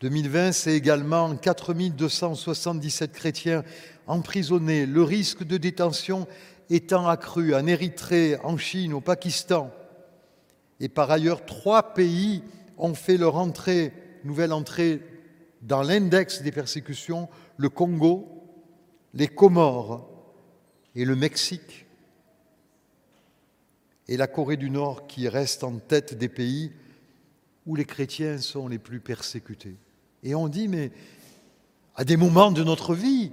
2020, 0.00 0.52
c'est 0.52 0.72
également 0.72 1.36
4277 1.36 3.12
chrétiens 3.12 3.64
emprisonnés, 4.06 4.86
le 4.86 5.02
risque 5.02 5.44
de 5.44 5.58
détention 5.58 6.26
étant 6.70 7.06
accru 7.06 7.54
en 7.54 7.66
Érythrée, 7.66 8.38
en 8.42 8.56
Chine, 8.56 8.94
au 8.94 9.02
Pakistan. 9.02 9.70
Et 10.80 10.88
par 10.88 11.10
ailleurs, 11.10 11.44
trois 11.44 11.92
pays 11.92 12.42
ont 12.78 12.94
fait 12.94 13.18
leur 13.18 13.36
entrée, 13.36 13.92
nouvelle 14.24 14.54
entrée 14.54 15.02
dans 15.60 15.82
l'index 15.82 16.40
des 16.40 16.52
persécutions, 16.52 17.28
le 17.58 17.68
Congo, 17.68 18.26
les 19.12 19.28
Comores 19.28 20.08
et 20.94 21.04
le 21.04 21.14
Mexique, 21.14 21.84
et 24.08 24.16
la 24.16 24.26
Corée 24.26 24.56
du 24.56 24.70
Nord 24.70 25.06
qui 25.06 25.28
reste 25.28 25.62
en 25.62 25.78
tête 25.78 26.16
des 26.16 26.30
pays 26.30 26.72
où 27.66 27.76
les 27.76 27.84
chrétiens 27.84 28.38
sont 28.38 28.66
les 28.66 28.78
plus 28.78 29.00
persécutés. 29.00 29.76
Et 30.22 30.34
on 30.34 30.48
dit, 30.48 30.68
mais 30.68 30.92
à 31.94 32.04
des 32.04 32.16
moments 32.16 32.52
de 32.52 32.62
notre 32.62 32.94
vie, 32.94 33.32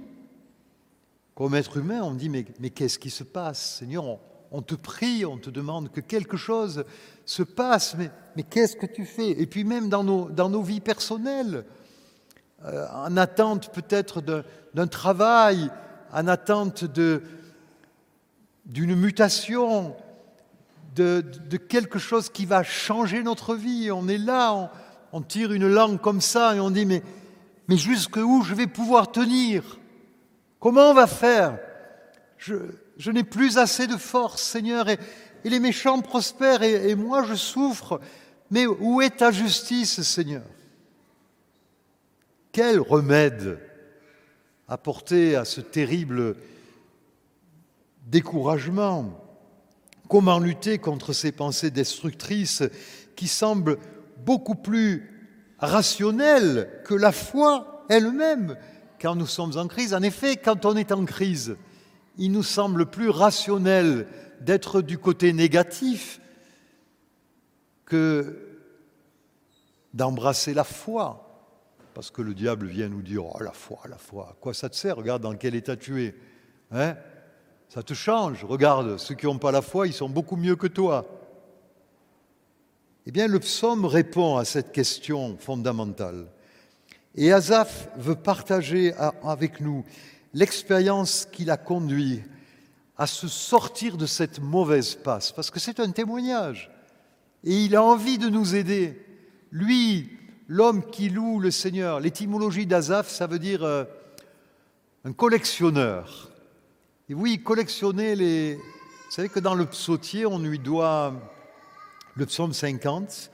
comme 1.34 1.54
être 1.54 1.76
humain, 1.76 2.02
on 2.02 2.14
dit, 2.14 2.28
mais, 2.28 2.44
mais 2.60 2.70
qu'est-ce 2.70 2.98
qui 2.98 3.10
se 3.10 3.24
passe 3.24 3.76
Seigneur, 3.78 4.18
on 4.50 4.62
te 4.62 4.74
prie, 4.74 5.24
on 5.24 5.38
te 5.38 5.50
demande 5.50 5.90
que 5.90 6.00
quelque 6.00 6.36
chose 6.36 6.84
se 7.24 7.42
passe, 7.42 7.94
mais, 7.96 8.10
mais 8.36 8.42
qu'est-ce 8.42 8.76
que 8.76 8.86
tu 8.86 9.04
fais? 9.04 9.30
Et 9.30 9.46
puis 9.46 9.64
même 9.64 9.88
dans 9.88 10.04
nos, 10.04 10.30
dans 10.30 10.48
nos 10.48 10.62
vies 10.62 10.80
personnelles, 10.80 11.64
euh, 12.64 12.86
en 12.92 13.16
attente 13.16 13.72
peut-être 13.72 14.20
d'un 14.74 14.86
travail, 14.88 15.70
en 16.12 16.26
attente 16.26 16.84
d'une 18.66 18.96
mutation, 18.96 19.94
de, 20.96 21.22
quelque 21.56 22.00
chose 22.00 22.28
qui 22.28 22.46
va 22.46 22.64
changer 22.64 23.22
notre 23.22 23.54
vie. 23.54 23.90
On 23.92 24.08
est 24.08 24.18
là, 24.18 24.52
on, 24.54 24.68
tire 25.26 25.52
une 25.52 25.68
langue 25.68 26.00
comme 26.00 26.20
ça 26.20 26.54
et 26.54 26.60
on 26.60 26.70
dit 26.70 26.86
mais, 26.86 27.02
mais 27.68 27.76
jusqu'où 27.76 28.42
je 28.42 28.54
vais 28.54 28.66
pouvoir 28.66 29.10
tenir? 29.12 29.78
Comment 30.60 30.90
on 30.90 30.94
va 30.94 31.06
faire? 31.06 31.58
Je, 32.36 33.10
n'ai 33.10 33.24
plus 33.24 33.58
assez 33.58 33.86
de 33.86 33.96
force, 33.96 34.42
Seigneur, 34.42 34.88
et, 34.88 34.98
les 35.44 35.60
méchants 35.60 36.02
prospèrent 36.02 36.62
et 36.62 36.94
moi 36.94 37.24
je 37.24 37.34
souffre. 37.34 38.00
Mais 38.50 38.66
où 38.66 39.00
est 39.02 39.18
ta 39.18 39.30
justice, 39.30 40.00
Seigneur? 40.02 40.44
Quel 42.52 42.80
remède 42.80 43.58
apporter 44.66 45.36
à 45.36 45.44
ce 45.44 45.60
terrible 45.60 46.36
découragement? 48.06 49.24
Comment 50.08 50.38
lutter 50.38 50.78
contre 50.78 51.12
ces 51.12 51.32
pensées 51.32 51.70
destructrices 51.70 52.62
qui 53.14 53.28
semblent 53.28 53.78
beaucoup 54.28 54.56
plus 54.56 55.10
rationnelles 55.58 56.82
que 56.84 56.92
la 56.92 57.12
foi 57.12 57.86
elle-même 57.88 58.58
quand 59.00 59.14
nous 59.14 59.26
sommes 59.26 59.56
en 59.56 59.66
crise 59.66 59.94
En 59.94 60.02
effet, 60.02 60.36
quand 60.36 60.66
on 60.66 60.76
est 60.76 60.92
en 60.92 61.06
crise, 61.06 61.56
il 62.18 62.30
nous 62.30 62.42
semble 62.42 62.84
plus 62.84 63.08
rationnel 63.08 64.06
d'être 64.42 64.82
du 64.82 64.98
côté 64.98 65.32
négatif 65.32 66.20
que 67.86 68.58
d'embrasser 69.94 70.52
la 70.52 70.64
foi. 70.64 71.24
Parce 71.94 72.10
que 72.10 72.20
le 72.20 72.34
diable 72.34 72.66
vient 72.66 72.90
nous 72.90 73.00
dire 73.00 73.24
Oh, 73.24 73.42
la 73.42 73.52
foi, 73.52 73.78
la 73.88 73.96
foi, 73.96 74.28
à 74.32 74.36
quoi 74.38 74.52
ça 74.52 74.68
te 74.68 74.76
sert? 74.76 74.96
Regarde 74.96 75.22
dans 75.22 75.36
quel 75.36 75.54
état 75.54 75.74
tu 75.74 76.04
es. 76.04 76.14
Hein? 76.70 76.96
Ça 77.70 77.82
te 77.82 77.94
change. 77.94 78.44
Regarde, 78.44 78.98
ceux 78.98 79.14
qui 79.14 79.24
n'ont 79.24 79.38
pas 79.38 79.52
la 79.52 79.62
foi, 79.62 79.86
ils 79.86 79.94
sont 79.94 80.10
beaucoup 80.10 80.36
mieux 80.36 80.56
que 80.56 80.66
toi. 80.66 81.17
Eh 83.08 83.10
bien, 83.10 83.26
le 83.26 83.40
psaume 83.40 83.86
répond 83.86 84.36
à 84.36 84.44
cette 84.44 84.70
question 84.70 85.38
fondamentale. 85.40 86.26
Et 87.14 87.32
Asaph 87.32 87.88
veut 87.96 88.16
partager 88.16 88.92
avec 89.24 89.62
nous 89.62 89.82
l'expérience 90.34 91.26
qui 91.32 91.46
l'a 91.46 91.56
conduit 91.56 92.20
à 92.98 93.06
se 93.06 93.26
sortir 93.26 93.96
de 93.96 94.04
cette 94.04 94.40
mauvaise 94.40 94.94
passe, 94.94 95.32
parce 95.32 95.50
que 95.50 95.58
c'est 95.58 95.80
un 95.80 95.90
témoignage. 95.90 96.70
Et 97.44 97.64
il 97.64 97.76
a 97.76 97.82
envie 97.82 98.18
de 98.18 98.28
nous 98.28 98.54
aider. 98.54 99.02
Lui, 99.52 100.10
l'homme 100.46 100.84
qui 100.90 101.08
loue 101.08 101.40
le 101.40 101.50
Seigneur, 101.50 102.00
l'étymologie 102.00 102.66
d'Asaph, 102.66 103.08
ça 103.08 103.26
veut 103.26 103.38
dire 103.38 103.64
euh, 103.64 103.84
un 105.06 105.14
collectionneur. 105.14 106.30
Et 107.08 107.14
oui, 107.14 107.42
collectionner 107.42 108.14
les... 108.14 108.56
Vous 108.56 109.12
savez 109.14 109.30
que 109.30 109.40
dans 109.40 109.54
le 109.54 109.64
psautier, 109.64 110.26
on 110.26 110.38
lui 110.38 110.58
doit 110.58 111.14
le 112.18 112.26
psaume 112.26 112.52
50, 112.52 113.30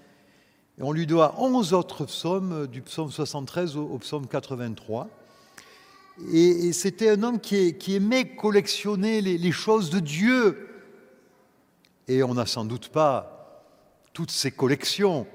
et 0.79 0.83
on 0.83 0.93
lui 0.93 1.07
doit 1.07 1.41
11 1.41 1.73
autres 1.73 2.05
psaumes, 2.05 2.67
du 2.67 2.83
psaume 2.83 3.11
73 3.11 3.79
au, 3.79 3.97
psaume 3.99 4.27
83. 4.27 5.09
Et, 6.31 6.71
c'était 6.75 7.09
un 7.09 7.23
homme 7.23 7.41
qui, 7.41 7.75
aimait 7.89 8.37
collectionner 8.37 9.23
les, 9.23 9.53
choses 9.53 9.89
de 9.89 10.01
Dieu. 10.01 10.69
Et 12.09 12.23
on 12.23 12.35
n'a 12.35 12.45
sans 12.45 12.67
doute 12.67 12.91
pas 12.91 13.65
toutes 14.13 14.31
ces 14.31 14.51
collections, 14.51 15.27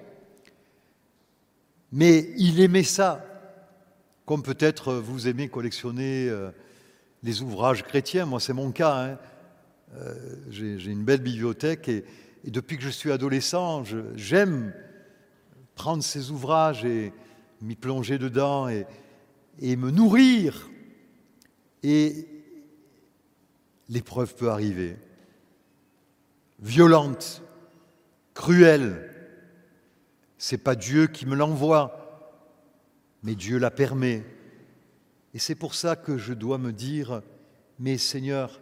mais 1.92 2.30
il 2.38 2.62
aimait 2.62 2.84
ça, 2.84 3.26
comme 4.28 4.44
peut-être 4.44 4.94
vous 4.94 5.28
aimez 5.28 5.50
collectionner 5.50 6.30
euh, 6.30 6.52
les 7.24 7.42
ouvrages 7.42 7.84
chrétiens. 7.84 8.28
Moi, 8.28 8.40
c'est 8.40 8.54
mon 8.54 8.72
cas. 8.72 8.96
Hein. 8.96 9.18
Euh, 9.96 10.14
j'ai 10.52 10.92
une 10.92 11.04
belle 11.04 11.22
bibliothèque 11.22 11.90
et, 12.44 12.52
depuis 12.52 12.78
que 12.78 12.84
je 12.84 12.90
suis 12.90 13.12
adolescent, 13.12 13.84
j'aime 14.16 14.74
prendre 15.76 16.04
ces 16.04 16.32
ouvrages 16.32 16.86
et 16.86 17.14
m'y 17.62 17.76
plonger 17.76 18.18
dedans 18.18 18.68
et, 18.70 18.86
et 19.60 19.76
me 19.76 19.92
nourrir. 19.92 20.70
Et 21.84 22.28
l'épreuve 23.88 24.36
peut 24.36 24.50
arriver, 24.50 24.98
violente, 26.60 27.42
cruelle. 28.34 29.10
C'est 30.38 30.58
pas 30.58 30.76
Dieu 30.76 31.08
qui 31.08 31.26
me 31.26 31.36
l'envoie, 31.36 32.38
mais 33.24 33.36
Dieu 33.36 33.58
la 33.58 33.72
permet. 33.72 34.24
Et 35.34 35.40
c'est 35.40 35.56
pour 35.56 35.76
ça 35.76 35.96
que 35.96 36.18
je 36.18 36.34
dois 36.34 36.58
me 36.58 36.72
dire, 36.72 37.22
mais 37.80 37.98
Seigneur, 37.98 38.62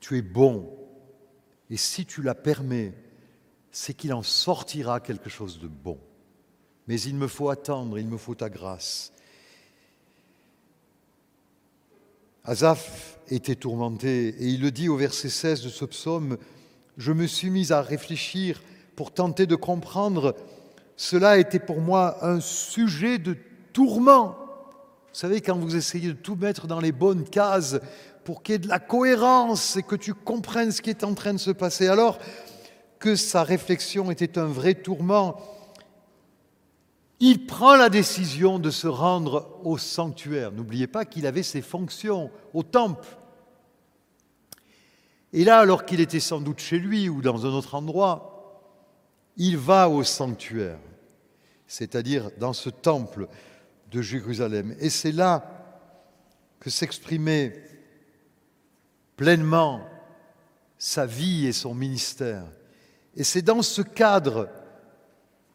tu 0.00 0.16
es 0.16 0.22
bon. 0.22 0.70
Et 1.70 1.76
si 1.76 2.06
tu 2.06 2.22
la 2.22 2.34
permets, 2.34 2.94
c'est 3.70 3.94
qu'il 3.94 4.12
en 4.12 4.22
sortira 4.22 5.00
quelque 5.00 5.28
chose 5.28 5.58
de 5.58 5.68
bon. 5.68 5.98
Mais 6.86 7.00
il 7.00 7.14
me 7.14 7.28
faut 7.28 7.50
attendre, 7.50 7.98
il 7.98 8.08
me 8.08 8.16
faut 8.16 8.34
ta 8.34 8.48
grâce. 8.48 9.12
Asaph 12.44 13.18
était 13.28 13.56
tourmenté 13.56 14.28
et 14.28 14.46
il 14.46 14.62
le 14.62 14.70
dit 14.70 14.88
au 14.88 14.96
verset 14.96 15.28
16 15.28 15.62
de 15.64 15.68
ce 15.68 15.84
psaume, 15.84 16.38
je 16.96 17.12
me 17.12 17.26
suis 17.26 17.50
mis 17.50 17.72
à 17.72 17.82
réfléchir 17.82 18.62
pour 18.96 19.12
tenter 19.12 19.46
de 19.46 19.54
comprendre, 19.54 20.34
cela 20.96 21.38
était 21.38 21.60
pour 21.60 21.80
moi 21.80 22.26
un 22.26 22.40
sujet 22.40 23.18
de 23.18 23.36
tourment. 23.72 24.36
Vous 25.12 25.20
savez, 25.20 25.40
quand 25.40 25.58
vous 25.58 25.76
essayez 25.76 26.08
de 26.08 26.12
tout 26.14 26.36
mettre 26.36 26.66
dans 26.66 26.80
les 26.80 26.90
bonnes 26.90 27.24
cases 27.28 27.78
pour 28.28 28.42
qu'il 28.42 28.52
y 28.52 28.56
ait 28.56 28.58
de 28.58 28.68
la 28.68 28.78
cohérence 28.78 29.76
et 29.76 29.82
que 29.82 29.96
tu 29.96 30.12
comprennes 30.12 30.70
ce 30.70 30.82
qui 30.82 30.90
est 30.90 31.02
en 31.02 31.14
train 31.14 31.32
de 31.32 31.38
se 31.38 31.50
passer, 31.50 31.88
alors 31.88 32.18
que 32.98 33.16
sa 33.16 33.42
réflexion 33.42 34.10
était 34.10 34.36
un 34.36 34.44
vrai 34.44 34.74
tourment, 34.74 35.40
il 37.20 37.46
prend 37.46 37.74
la 37.74 37.88
décision 37.88 38.58
de 38.58 38.68
se 38.68 38.86
rendre 38.86 39.58
au 39.64 39.78
sanctuaire. 39.78 40.52
N'oubliez 40.52 40.86
pas 40.86 41.06
qu'il 41.06 41.26
avait 41.26 41.42
ses 41.42 41.62
fonctions 41.62 42.30
au 42.52 42.62
temple. 42.62 43.08
Et 45.32 45.42
là, 45.42 45.58
alors 45.60 45.86
qu'il 45.86 46.02
était 46.02 46.20
sans 46.20 46.42
doute 46.42 46.58
chez 46.58 46.78
lui 46.78 47.08
ou 47.08 47.22
dans 47.22 47.46
un 47.46 47.50
autre 47.54 47.76
endroit, 47.76 48.60
il 49.38 49.56
va 49.56 49.88
au 49.88 50.04
sanctuaire, 50.04 50.76
c'est-à-dire 51.66 52.30
dans 52.38 52.52
ce 52.52 52.68
temple 52.68 53.26
de 53.90 54.02
Jérusalem. 54.02 54.76
Et 54.80 54.90
c'est 54.90 55.12
là 55.12 55.50
que 56.60 56.68
s'exprimait 56.68 57.64
pleinement 59.18 59.82
sa 60.78 61.04
vie 61.04 61.46
et 61.46 61.52
son 61.52 61.74
ministère. 61.74 62.44
Et 63.16 63.24
c'est 63.24 63.42
dans 63.42 63.62
ce 63.62 63.82
cadre 63.82 64.48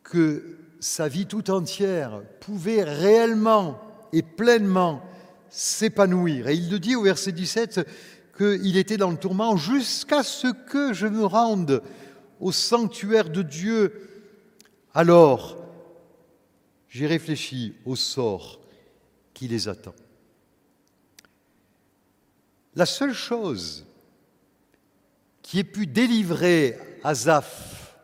que 0.03 0.57
sa 0.81 1.07
vie 1.07 1.25
tout 1.25 1.49
entière 1.49 2.21
pouvait 2.41 2.83
réellement 2.83 3.79
et 4.11 4.21
pleinement 4.21 5.01
s'épanouir. 5.49 6.49
Et 6.49 6.55
il 6.55 6.69
le 6.69 6.77
dit 6.77 6.95
au 6.95 7.03
verset 7.03 7.31
17 7.31 7.87
qu'il 8.37 8.75
était 8.75 8.97
dans 8.97 9.11
le 9.11 9.17
tourment 9.17 9.55
jusqu'à 9.55 10.23
ce 10.23 10.47
que 10.47 10.91
je 10.91 11.07
me 11.07 11.25
rende 11.25 11.81
au 12.41 12.51
sanctuaire 12.51 13.29
de 13.29 13.43
Dieu. 13.43 14.09
Alors, 14.93 15.57
j'ai 16.89 17.07
réfléchi 17.07 17.75
au 17.85 17.95
sort 17.95 18.59
qui 19.33 19.47
les 19.47 19.69
attend. 19.69 19.95
La 22.75 22.85
seule 22.85 23.13
chose 23.13 23.85
qui 25.41 25.59
ait 25.59 25.63
pu 25.63 25.87
délivrer 25.87 26.79
Azaph 27.03 27.97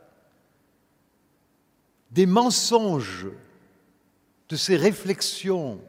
des 2.11 2.25
mensonges, 2.25 3.27
de 4.49 4.55
ses 4.55 4.75
réflexions 4.77 5.79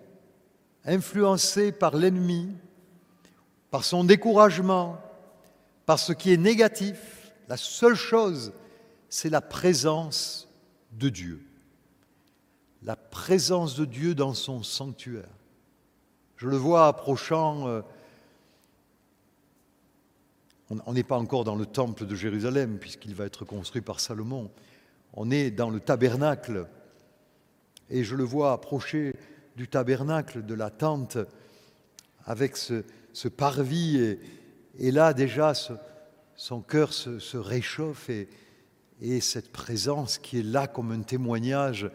influencées 0.84 1.72
par 1.72 1.96
l'ennemi, 1.96 2.54
par 3.70 3.84
son 3.84 4.04
découragement, 4.04 5.00
par 5.86 5.98
ce 5.98 6.12
qui 6.12 6.30
est 6.30 6.36
négatif, 6.36 7.32
la 7.48 7.56
seule 7.56 7.94
chose, 7.94 8.52
c'est 9.08 9.30
la 9.30 9.40
présence 9.40 10.46
de 10.92 11.08
Dieu 11.08 11.42
la 12.82 12.96
présence 12.96 13.76
de 13.76 13.84
Dieu 13.84 14.14
dans 14.14 14.34
son 14.34 14.62
sanctuaire. 14.62 15.28
Je 16.36 16.48
le 16.48 16.56
vois 16.56 16.86
approchant, 16.86 17.68
euh, 17.68 17.82
on 20.70 20.92
n'est 20.92 21.02
pas 21.02 21.18
encore 21.18 21.44
dans 21.44 21.56
le 21.56 21.66
temple 21.66 22.06
de 22.06 22.14
Jérusalem 22.14 22.78
puisqu'il 22.78 23.14
va 23.14 23.26
être 23.26 23.44
construit 23.44 23.82
par 23.82 24.00
Salomon, 24.00 24.50
on 25.12 25.30
est 25.30 25.50
dans 25.50 25.70
le 25.70 25.80
tabernacle 25.80 26.66
et 27.88 28.04
je 28.04 28.14
le 28.14 28.24
vois 28.24 28.52
approcher 28.52 29.14
du 29.56 29.66
tabernacle, 29.66 30.46
de 30.46 30.54
la 30.54 30.70
tente, 30.70 31.18
avec 32.24 32.56
ce, 32.56 32.84
parvis 33.28 34.16
et, 34.78 34.90
là 34.92 35.12
déjà 35.12 35.52
son 36.36 36.60
cœur 36.60 36.92
se, 36.92 37.36
réchauffe 37.36 38.08
et, 38.08 38.28
et 39.00 39.20
cette 39.20 39.50
présence 39.50 40.18
qui 40.18 40.38
est 40.38 40.44
là 40.44 40.66
comme 40.68 40.92
un 40.92 41.02
témoignage 41.02 41.90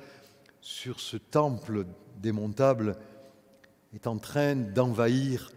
sur 0.59 0.99
ce 0.99 1.17
temple 1.17 1.85
démontable 2.17 2.97
est 3.93 4.07
en 4.07 4.17
train 4.17 4.55
d'envahir 4.55 5.51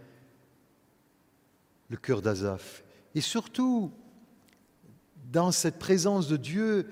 le 1.89 1.97
cœur 1.97 2.21
d'Azaph. 2.21 2.83
Et 3.15 3.21
surtout, 3.21 3.91
dans 5.31 5.51
cette 5.51 5.79
présence 5.79 6.27
de 6.27 6.37
Dieu, 6.37 6.91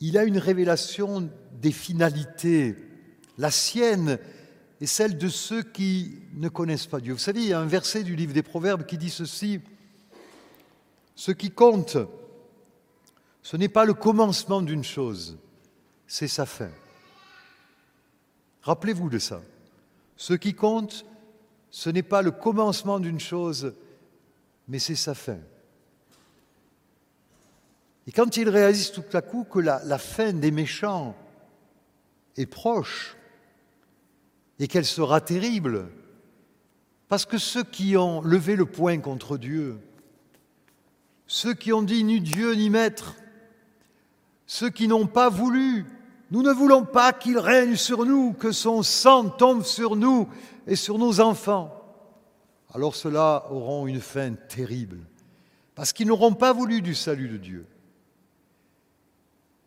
il 0.00 0.16
a 0.16 0.24
une 0.24 0.38
révélation 0.38 1.30
des 1.60 1.72
finalités. 1.72 2.76
La 3.38 3.50
sienne 3.50 4.18
et 4.80 4.86
celle 4.86 5.18
de 5.18 5.28
ceux 5.28 5.62
qui 5.62 6.22
ne 6.34 6.48
connaissent 6.48 6.86
pas 6.86 7.00
Dieu. 7.00 7.12
Vous 7.12 7.18
savez, 7.18 7.42
il 7.42 7.48
y 7.48 7.52
a 7.52 7.60
un 7.60 7.66
verset 7.66 8.02
du 8.02 8.16
livre 8.16 8.32
des 8.32 8.42
Proverbes 8.42 8.86
qui 8.86 8.96
dit 8.96 9.10
ceci, 9.10 9.60
Ce 11.14 11.32
qui 11.32 11.50
compte, 11.50 11.98
ce 13.42 13.56
n'est 13.56 13.68
pas 13.68 13.84
le 13.84 13.94
commencement 13.94 14.62
d'une 14.62 14.84
chose, 14.84 15.38
c'est 16.06 16.28
sa 16.28 16.46
fin. 16.46 16.70
Rappelez-vous 18.62 19.10
de 19.10 19.18
ça. 19.18 19.42
Ce 20.16 20.34
qui 20.34 20.54
compte, 20.54 21.04
ce 21.70 21.90
n'est 21.90 22.02
pas 22.02 22.22
le 22.22 22.30
commencement 22.30 22.98
d'une 22.98 23.20
chose, 23.20 23.74
mais 24.68 24.78
c'est 24.78 24.96
sa 24.96 25.14
fin. 25.14 25.38
Et 28.06 28.12
quand 28.12 28.36
il 28.36 28.48
réalise 28.48 28.90
tout 28.90 29.04
à 29.12 29.22
coup 29.22 29.44
que 29.44 29.60
la, 29.60 29.98
fin 29.98 30.32
des 30.32 30.50
méchants 30.50 31.14
est 32.36 32.46
proche, 32.46 33.16
et 34.58 34.68
qu'elle 34.68 34.84
sera 34.84 35.20
terrible, 35.20 35.88
parce 37.08 37.24
que 37.24 37.38
ceux 37.38 37.64
qui 37.64 37.96
ont 37.96 38.20
levé 38.20 38.56
le 38.56 38.66
poing 38.66 38.98
contre 38.98 39.38
Dieu, 39.38 39.78
ceux 41.26 41.54
qui 41.54 41.72
ont 41.72 41.82
dit 41.82 42.04
ni 42.04 42.20
Dieu 42.20 42.54
ni 42.54 42.68
maître, 42.68 43.14
ceux 44.46 44.70
qui 44.70 44.88
n'ont 44.88 45.06
pas 45.06 45.28
voulu, 45.28 45.86
nous 46.30 46.42
ne 46.42 46.52
voulons 46.52 46.84
pas 46.84 47.12
qu'il 47.12 47.38
règne 47.38 47.76
sur 47.76 48.04
nous, 48.04 48.32
que 48.32 48.52
son 48.52 48.82
sang 48.82 49.28
tombe 49.28 49.64
sur 49.64 49.96
nous 49.96 50.28
et 50.70 50.76
sur 50.76 50.98
nos 50.98 51.18
enfants, 51.18 51.76
alors 52.72 52.94
ceux-là 52.94 53.48
auront 53.50 53.88
une 53.88 54.00
fin 54.00 54.34
terrible, 54.34 55.00
parce 55.74 55.92
qu'ils 55.92 56.06
n'auront 56.06 56.34
pas 56.34 56.52
voulu 56.52 56.80
du 56.80 56.94
salut 56.94 57.28
de 57.28 57.38
Dieu. 57.38 57.66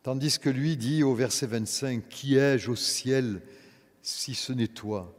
Tandis 0.01 0.39
que 0.39 0.49
lui 0.49 0.77
dit 0.77 1.03
au 1.03 1.13
verset 1.13 1.47
25, 1.47 2.07
Qui 2.07 2.37
ai-je 2.37 2.71
au 2.71 2.77
ciel 2.77 3.41
si 4.01 4.33
ce 4.33 4.53
n'est 4.53 4.69
toi? 4.69 5.13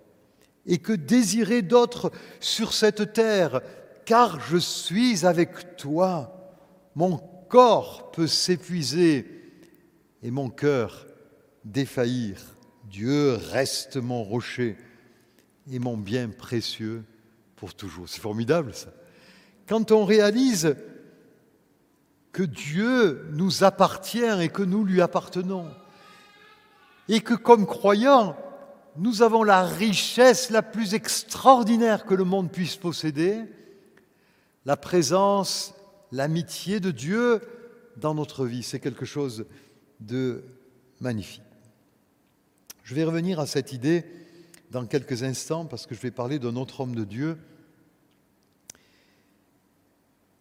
Et 0.65 0.79
que 0.79 0.95
désirer 0.95 1.61
d'autre 1.61 2.11
sur 2.41 2.73
cette 2.73 3.13
terre 3.13 3.61
Car 4.07 4.41
je 4.41 4.57
suis 4.57 5.27
avec 5.27 5.77
toi. 5.77 6.57
Mon 6.95 7.19
corps 7.49 8.11
peut 8.11 8.27
s'épuiser 8.27 9.27
et 10.23 10.31
mon 10.31 10.49
cœur 10.49 11.07
défaillir. 11.65 12.57
Dieu 12.85 13.35
reste 13.35 13.99
mon 13.99 14.23
rocher 14.23 14.79
et 15.71 15.79
mon 15.79 15.97
bien 15.97 16.29
précieux 16.29 17.05
pour 17.57 17.75
toujours. 17.75 18.09
C'est 18.09 18.21
formidable 18.21 18.75
ça. 18.75 18.89
Quand 19.67 19.93
on 19.93 20.05
réalise 20.05 20.77
que 22.33 22.43
Dieu 22.43 23.27
nous 23.33 23.65
appartient 23.65 24.41
et 24.41 24.49
que 24.49 24.63
nous 24.63 24.85
lui 24.85 25.01
appartenons, 25.01 25.71
et 27.09 27.21
que 27.21 27.35
comme 27.35 27.67
croyants, 27.67 28.37
nous 28.97 29.23
avons 29.23 29.43
la 29.43 29.65
richesse 29.65 30.51
la 30.51 30.63
plus 30.63 30.95
extraordinaire 30.95 32.05
que 32.07 32.15
le 32.15 32.25
monde 32.25 32.51
puisse 32.51 32.77
posséder, 32.77 33.43
la 34.65 34.77
présence, 34.77 35.75
l'amitié 36.13 36.81
de 36.81 36.91
Dieu 36.91 37.41
dans 37.97 38.15
notre 38.15 38.47
vie. 38.47 38.63
C'est 38.63 38.81
quelque 38.81 39.05
chose 39.05 39.47
de 40.01 40.45
magnifique. 41.01 41.43
Je 42.83 42.95
vais 42.95 43.05
revenir 43.05 43.41
à 43.41 43.47
cette 43.47 43.73
idée 43.73 44.05
dans 44.75 44.87
quelques 44.87 45.23
instants 45.23 45.67
parce 45.67 45.87
que 45.87 45.95
je 45.95 46.01
vais 46.01 46.11
parler 46.11 46.41
d'un 46.41 46.57
autre 46.57 46.81
homme 46.81 46.97
de 46.97 47.05
Dieu. 47.05 47.39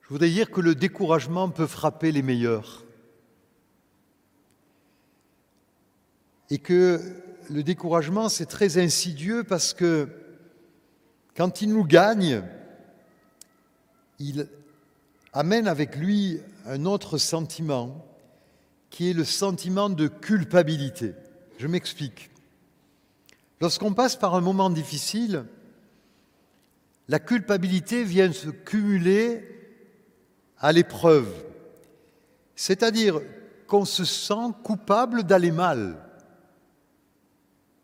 Je 0.02 0.10
voudrais 0.10 0.32
dire 0.32 0.50
que 0.50 0.60
le 0.60 0.74
découragement 0.74 1.50
peut 1.50 1.68
frapper 1.68 2.12
les 2.12 2.24
meilleurs 2.24 2.84
et 6.50 6.58
que 6.58 7.00
le 7.52 7.62
découragement, 7.62 8.28
c'est 8.28 8.48
très 8.48 8.80
insidieux 8.80 9.44
parce 9.44 9.72
que 9.72 10.10
quand 11.36 11.62
il 11.62 11.70
nous 11.70 11.86
gagne, 11.86 12.42
il 14.18 14.48
amène 15.32 15.68
avec 15.68 15.96
lui 15.96 16.42
un 16.66 16.86
autre 16.86 17.20
sentiment 17.20 18.04
qui 18.90 19.12
est 19.12 19.14
le 19.14 19.26
sentiment 19.26 19.92
de 19.92 20.08
culpabilité. 20.08 21.14
Je 21.60 21.68
m'explique. 21.68 22.32
Lorsqu'on 23.64 23.94
passe 23.94 24.18
par 24.18 24.36
un 24.36 24.42
moment 24.42 24.70
difficile, 24.70 25.46
la 27.08 27.18
culpabilité 27.18 28.04
vient 28.04 28.34
se 28.34 28.50
cumuler 28.50 29.42
à 30.60 30.74
l'épreuve, 30.74 31.34
c'est-à-dire 32.58 33.22
qu'on 33.68 33.86
se 33.86 34.04
sent 34.04 34.52
coupable 34.66 35.24
d'aller 35.24 35.54
mal. 35.54 35.96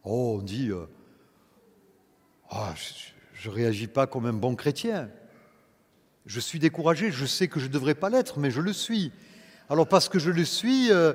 Oh, 0.03 0.39
on 0.39 0.41
dit, 0.41 0.67
euh, 0.69 0.85
ah, 2.49 2.73
je 3.31 3.49
ne 3.49 3.55
réagis 3.55 3.87
pas 3.87 4.05
comme 4.05 4.25
un 4.25 4.33
bon 4.33 4.57
chrétien. 4.57 5.09
Je 6.25 6.41
suis 6.41 6.59
découragé, 6.59 7.09
je 7.09 7.25
sais 7.25 7.47
que 7.47 7.61
je 7.61 7.67
ne 7.67 7.71
devrais 7.71 7.95
pas 7.95 8.09
l'être, 8.09 8.37
mais 8.37 8.51
je 8.51 8.59
le 8.59 8.73
suis. 8.73 9.13
Alors 9.69 9.87
parce 9.87 10.09
que 10.09 10.19
je 10.19 10.31
le 10.31 10.43
suis, 10.43 10.91
euh, 10.91 11.13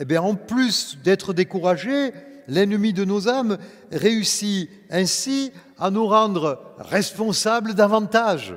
eh 0.00 0.04
bien, 0.04 0.20
en 0.20 0.34
plus 0.34 0.98
d'être 0.98 1.32
découragé, 1.32 2.12
l'ennemi 2.50 2.92
de 2.92 3.04
nos 3.04 3.28
âmes 3.28 3.56
réussit 3.90 4.68
ainsi 4.90 5.52
à 5.78 5.90
nous 5.90 6.06
rendre 6.06 6.74
responsables 6.78 7.74
davantage. 7.74 8.56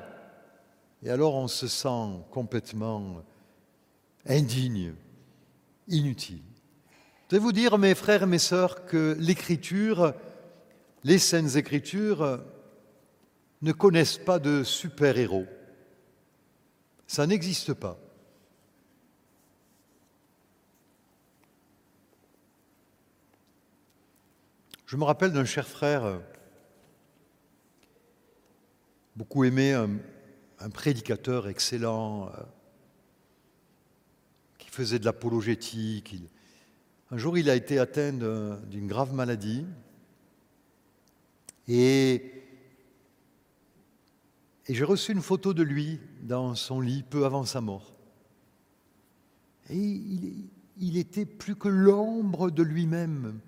Et 1.04 1.10
alors 1.10 1.36
on 1.36 1.48
se 1.48 1.68
sent 1.68 2.26
complètement 2.32 3.22
indigne, 4.26 4.94
inutile. 5.88 6.42
Je 7.30 7.38
vais 7.38 7.42
vous 7.42 7.52
dire, 7.52 7.78
mes 7.78 7.96
frères 7.96 8.24
et 8.24 8.28
mes 8.28 8.38
sœurs, 8.38 8.86
que 8.86 9.16
l'écriture, 9.20 10.14
les 11.04 11.18
saintes 11.18 11.56
écritures, 11.56 12.44
ne 13.64 13.72
connaissent 13.72 14.20
pas 14.20 14.40
de 14.40 14.64
super-héros. 14.64 15.48
Ça 17.08 17.26
n'existe 17.26 17.74
pas. 17.74 17.98
Je 24.86 24.98
me 24.98 25.04
rappelle 25.04 25.32
d'un 25.32 25.46
cher 25.46 25.68
frère, 25.68 26.22
beaucoup 29.16 29.44
aimé, 29.44 29.74
un, 29.74 30.70
prédicateur 30.70 31.48
excellent, 31.48 32.28
euh, 32.28 32.32
qui 34.58 34.70
faisait 34.70 35.00
de 35.00 35.06
l'apologétique, 35.06 36.16
un 37.14 37.18
jour, 37.18 37.38
il 37.38 37.48
a 37.48 37.56
été 37.56 37.78
atteint 37.78 38.12
d'une 38.12 38.88
grave 38.88 39.14
maladie 39.14 39.68
et, 41.68 42.32
j'ai 44.68 44.84
reçu 44.84 45.12
une 45.12 45.22
photo 45.22 45.54
de 45.54 45.62
lui 45.62 46.00
dans 46.24 46.56
son 46.56 46.82
lit 46.82 47.04
peu 47.04 47.26
avant 47.26 47.46
sa 47.46 47.62
mort. 47.62 47.94
Et 49.70 50.02
il 50.78 50.98
était 50.98 51.28
plus 51.28 51.56
que 51.56 51.68
l'ombre 51.68 52.50
de 52.50 52.64
lui-même. 52.64 53.40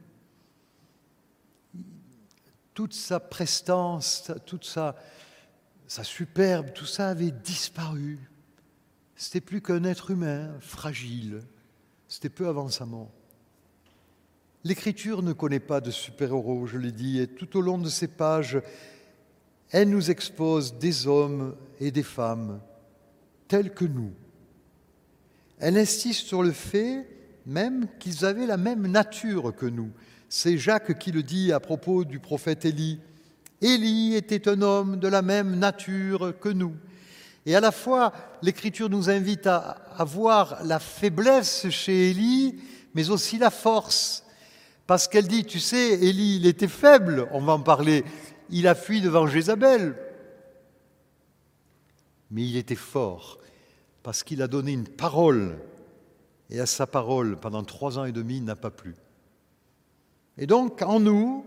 Toute 2.76 2.94
sa 2.94 3.20
prestance, 3.20 4.32
toute 4.46 4.66
sa, 4.66 4.96
superbe, 5.88 6.74
tout 6.74 6.86
ça 6.86 7.10
avait 7.10 7.32
disparu. 7.32 8.20
C'était 9.16 9.42
plus 9.42 9.62
qu'un 9.62 9.84
être 9.86 10.12
humain, 10.12 10.52
fragile. 10.60 11.40
C'était 12.08 12.30
peu 12.30 12.48
avant 12.48 12.70
sa 12.70 12.86
mort. 12.86 13.10
L'Écriture 14.64 15.24
ne 15.24 15.34
connaît 15.34 15.60
pas 15.60 15.82
de 15.82 15.90
super-héros, 15.90 16.68
je 16.68 16.78
l'ai 16.78 16.92
dit, 16.92 17.20
et 17.20 17.28
tout 17.28 17.58
au 17.58 17.62
long 17.62 17.80
de 17.80 17.90
ces 17.90 18.08
pages, 18.08 18.62
elle 19.72 19.90
nous 19.90 20.12
expose 20.12 20.78
des 20.78 21.08
hommes 21.08 21.56
et 21.80 21.90
des 21.92 22.04
femmes 22.04 22.62
tels 23.48 23.74
que 23.74 23.86
nous. 23.86 24.12
Elle 25.60 25.78
insiste 25.78 26.28
sur 26.28 26.44
le 26.44 26.52
fait 26.52 27.08
même 27.46 27.88
qu'ils 28.00 28.26
avaient 28.26 28.48
la 28.48 28.58
même 28.58 28.88
nature 28.88 29.56
que 29.56 29.66
nous. 29.66 29.92
C'est 30.38 30.58
Jacques 30.58 31.00
qui 31.00 31.14
le 31.14 31.24
dit 31.24 31.54
à 31.54 31.62
propos 31.62 32.04
du 32.04 32.20
prophète 32.20 32.66
Élie. 32.66 33.00
Élie 33.62 34.16
était 34.16 34.50
un 34.50 34.62
homme 34.62 34.98
de 34.98 35.08
la 35.08 35.22
même 35.22 35.56
nature 35.56 36.34
que 36.42 36.50
nous. 36.50 36.76
Et 37.46 37.56
à 37.56 37.62
la 37.62 37.72
fois, 37.72 38.12
l'Écriture 38.42 38.90
nous 38.90 39.10
invite 39.10 39.48
à, 39.48 39.78
voir 40.00 40.62
la 40.66 40.80
faiblesse 40.80 41.70
chez 41.70 42.10
Élie, 42.10 42.60
mais 42.94 43.12
aussi 43.12 43.38
la 43.38 43.50
force. 43.50 44.26
Parce 44.88 45.08
qu'elle 45.08 45.30
dit, 45.30 45.46
tu 45.46 45.62
sais, 45.62 45.94
Élie, 46.04 46.36
il 46.36 46.48
était 46.48 46.68
faible, 46.68 47.30
on 47.32 47.40
va 47.40 47.54
en 47.54 47.62
parler, 47.62 48.04
il 48.50 48.68
a 48.68 48.76
fui 48.76 49.00
devant 49.00 49.28
Jézabel. 49.28 49.96
Mais 52.30 52.44
il 52.44 52.58
était 52.58 52.76
fort, 52.76 53.40
parce 54.04 54.22
qu'il 54.22 54.42
a 54.42 54.50
donné 54.50 54.74
une 54.74 54.90
parole, 54.90 55.58
et 56.50 56.60
à 56.60 56.66
sa 56.66 56.88
parole, 56.88 57.38
pendant 57.40 57.64
trois 57.64 57.98
ans 57.98 58.04
et 58.04 58.12
demi, 58.12 58.36
il 58.36 58.44
n'a 58.44 58.58
pas 58.58 58.70
plu. 58.70 58.96
Et 60.38 60.48
donc, 60.48 60.82
en 60.82 61.00
nous, 61.00 61.46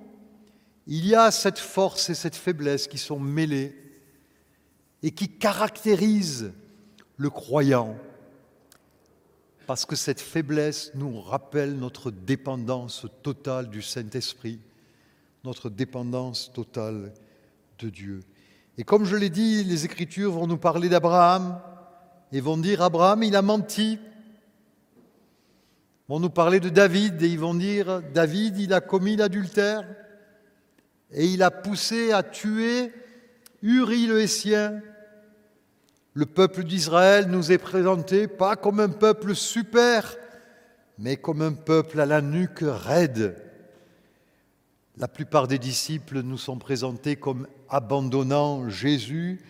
il 0.86 1.06
y 1.06 1.14
a 1.14 1.30
cette 1.30 1.58
force 1.58 2.08
et 2.08 2.14
cette 2.14 2.36
faiblesse 2.36 2.88
qui 2.88 2.98
sont 2.98 3.18
mêlées 3.18 3.76
et 5.02 5.10
qui 5.10 5.28
caractérisent 5.28 6.52
le 7.16 7.30
croyant, 7.30 7.96
parce 9.66 9.84
que 9.84 9.96
cette 9.96 10.20
faiblesse 10.20 10.92
nous 10.94 11.20
rappelle 11.20 11.76
notre 11.76 12.10
dépendance 12.10 13.06
totale 13.22 13.68
du 13.68 13.82
Saint-Esprit, 13.82 14.60
notre 15.44 15.68
dépendance 15.68 16.50
totale 16.52 17.12
de 17.78 17.90
Dieu. 17.90 18.20
Et 18.78 18.84
comme 18.84 19.04
je 19.04 19.16
l'ai 19.16 19.30
dit, 19.30 19.64
les 19.64 19.84
Écritures 19.84 20.32
vont 20.32 20.46
nous 20.46 20.56
parler 20.56 20.88
d'Abraham 20.88 21.60
et 22.32 22.40
vont 22.40 22.56
dire 22.56 22.80
Abraham, 22.82 23.22
il 23.22 23.36
a 23.36 23.42
menti. 23.42 23.98
Vont 26.08 26.20
nous 26.20 26.30
parler 26.30 26.58
de 26.58 26.70
David 26.70 27.22
et 27.22 27.28
ils 27.28 27.38
vont 27.38 27.52
dire 27.52 28.00
David, 28.14 28.58
il 28.58 28.72
a 28.72 28.80
commis 28.80 29.14
l'adultère 29.14 29.84
et 31.12 31.26
il 31.26 31.42
a 31.42 31.50
poussé 31.50 32.12
à 32.12 32.22
tuer 32.22 32.94
Uri 33.60 34.06
le 34.06 34.22
Hessien. 34.22 34.80
Le 36.14 36.24
peuple 36.24 36.64
d'Israël 36.64 37.26
nous 37.28 37.52
est 37.52 37.58
présenté 37.58 38.26
pas 38.26 38.56
comme 38.56 38.80
un 38.80 38.88
peuple 38.88 39.34
super, 39.34 40.16
mais 40.98 41.18
comme 41.18 41.42
un 41.42 41.52
peuple 41.52 42.00
à 42.00 42.06
la 42.06 42.22
nuque 42.22 42.64
raide. 42.64 43.36
La 44.96 45.08
plupart 45.08 45.46
des 45.46 45.58
disciples 45.58 46.22
nous 46.22 46.38
sont 46.38 46.56
présentés 46.56 47.16
comme 47.16 47.46
abandonnant 47.68 48.70
Jésus 48.70 49.42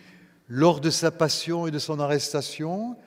lors 0.49 0.81
de 0.81 0.89
sa 0.89 1.09
passion 1.09 1.67
et 1.67 1.71
de 1.71 1.79
son 1.79 2.01
arrestation. 2.01 2.97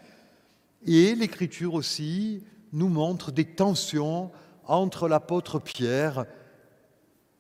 Et 0.87 1.15
l'Écriture 1.15 1.75
aussi 1.75 2.43
nous 2.73 2.89
montre 2.89 3.33
des 3.33 3.45
tensions 3.45 4.31
entre 4.67 5.09
l'apôtre 5.09 5.59
Pierre 5.59 6.27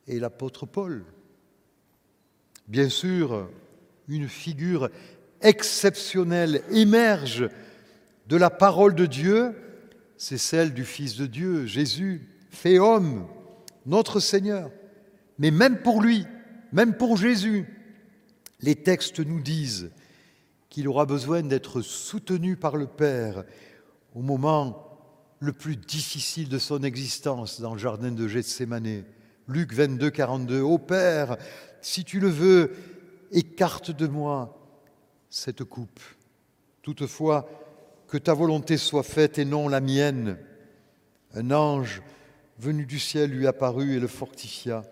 et 0.06 0.18
l'apôtre 0.18 0.66
Paul. 0.66 1.04
Bien 2.68 2.88
sûr, 2.88 3.48
une 4.08 4.28
figure 4.28 4.90
exceptionnelle 5.40 6.62
émerge 6.70 7.48
de 8.28 8.36
la 8.36 8.50
parole 8.50 8.94
de 8.94 9.06
Dieu, 9.06 9.54
c'est 10.16 10.38
celle 10.38 10.72
du 10.74 10.84
Fils 10.84 11.16
de 11.16 11.26
Dieu, 11.26 11.66
Jésus, 11.66 12.28
fait 12.50 12.78
homme, 12.78 13.26
notre 13.86 14.20
Seigneur. 14.20 14.70
Mais 15.38 15.50
même 15.50 15.78
pour 15.82 16.00
lui, 16.02 16.26
même 16.72 16.94
pour 16.96 17.16
Jésus, 17.16 17.66
les 18.60 18.76
textes 18.76 19.20
nous 19.20 19.40
disent 19.40 19.90
qu'il 20.68 20.88
aura 20.88 21.04
besoin 21.04 21.42
d'être 21.42 21.82
soutenu 21.82 22.56
par 22.56 22.76
le 22.76 22.86
Père 22.86 23.44
au 24.14 24.22
moment 24.22 24.91
le 25.42 25.52
plus 25.52 25.76
difficile 25.76 26.48
de 26.48 26.58
son 26.58 26.84
existence 26.84 27.60
dans 27.60 27.72
le 27.72 27.78
jardin 27.78 28.12
de 28.12 28.28
Gethsemane. 28.28 29.02
Luc 29.48 29.72
22, 29.74 30.08
42. 30.08 30.60
Ô 30.60 30.78
Père, 30.78 31.36
si 31.80 32.04
tu 32.04 32.20
le 32.20 32.28
veux, 32.28 32.70
écarte 33.32 33.90
de 33.90 34.06
moi 34.06 34.56
cette 35.30 35.64
coupe. 35.64 36.00
Toutefois, 36.80 37.48
que 38.06 38.18
ta 38.18 38.34
volonté 38.34 38.76
soit 38.76 39.02
faite 39.02 39.36
et 39.36 39.44
non 39.44 39.66
la 39.68 39.80
mienne. 39.80 40.38
Un 41.34 41.50
ange 41.50 42.02
venu 42.60 42.86
du 42.86 43.00
ciel 43.00 43.30
lui 43.30 43.48
apparut 43.48 43.96
et 43.96 44.00
le 44.00 44.06
fortifia. 44.06 44.82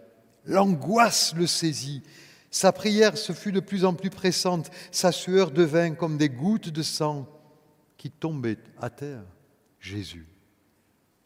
L'angoisse 0.46 1.32
le 1.36 1.46
saisit. 1.46 2.02
Sa 2.50 2.72
prière 2.72 3.16
se 3.16 3.32
fut 3.32 3.52
de 3.52 3.60
plus 3.60 3.84
en 3.84 3.94
plus 3.94 4.10
pressante. 4.10 4.68
Sa 4.90 5.12
sueur 5.12 5.52
devint 5.52 5.92
comme 5.92 6.18
des 6.18 6.28
gouttes 6.28 6.70
de 6.70 6.82
sang 6.82 7.28
qui 7.96 8.10
tombaient 8.10 8.58
à 8.80 8.90
terre. 8.90 9.22
Jésus, 9.78 10.26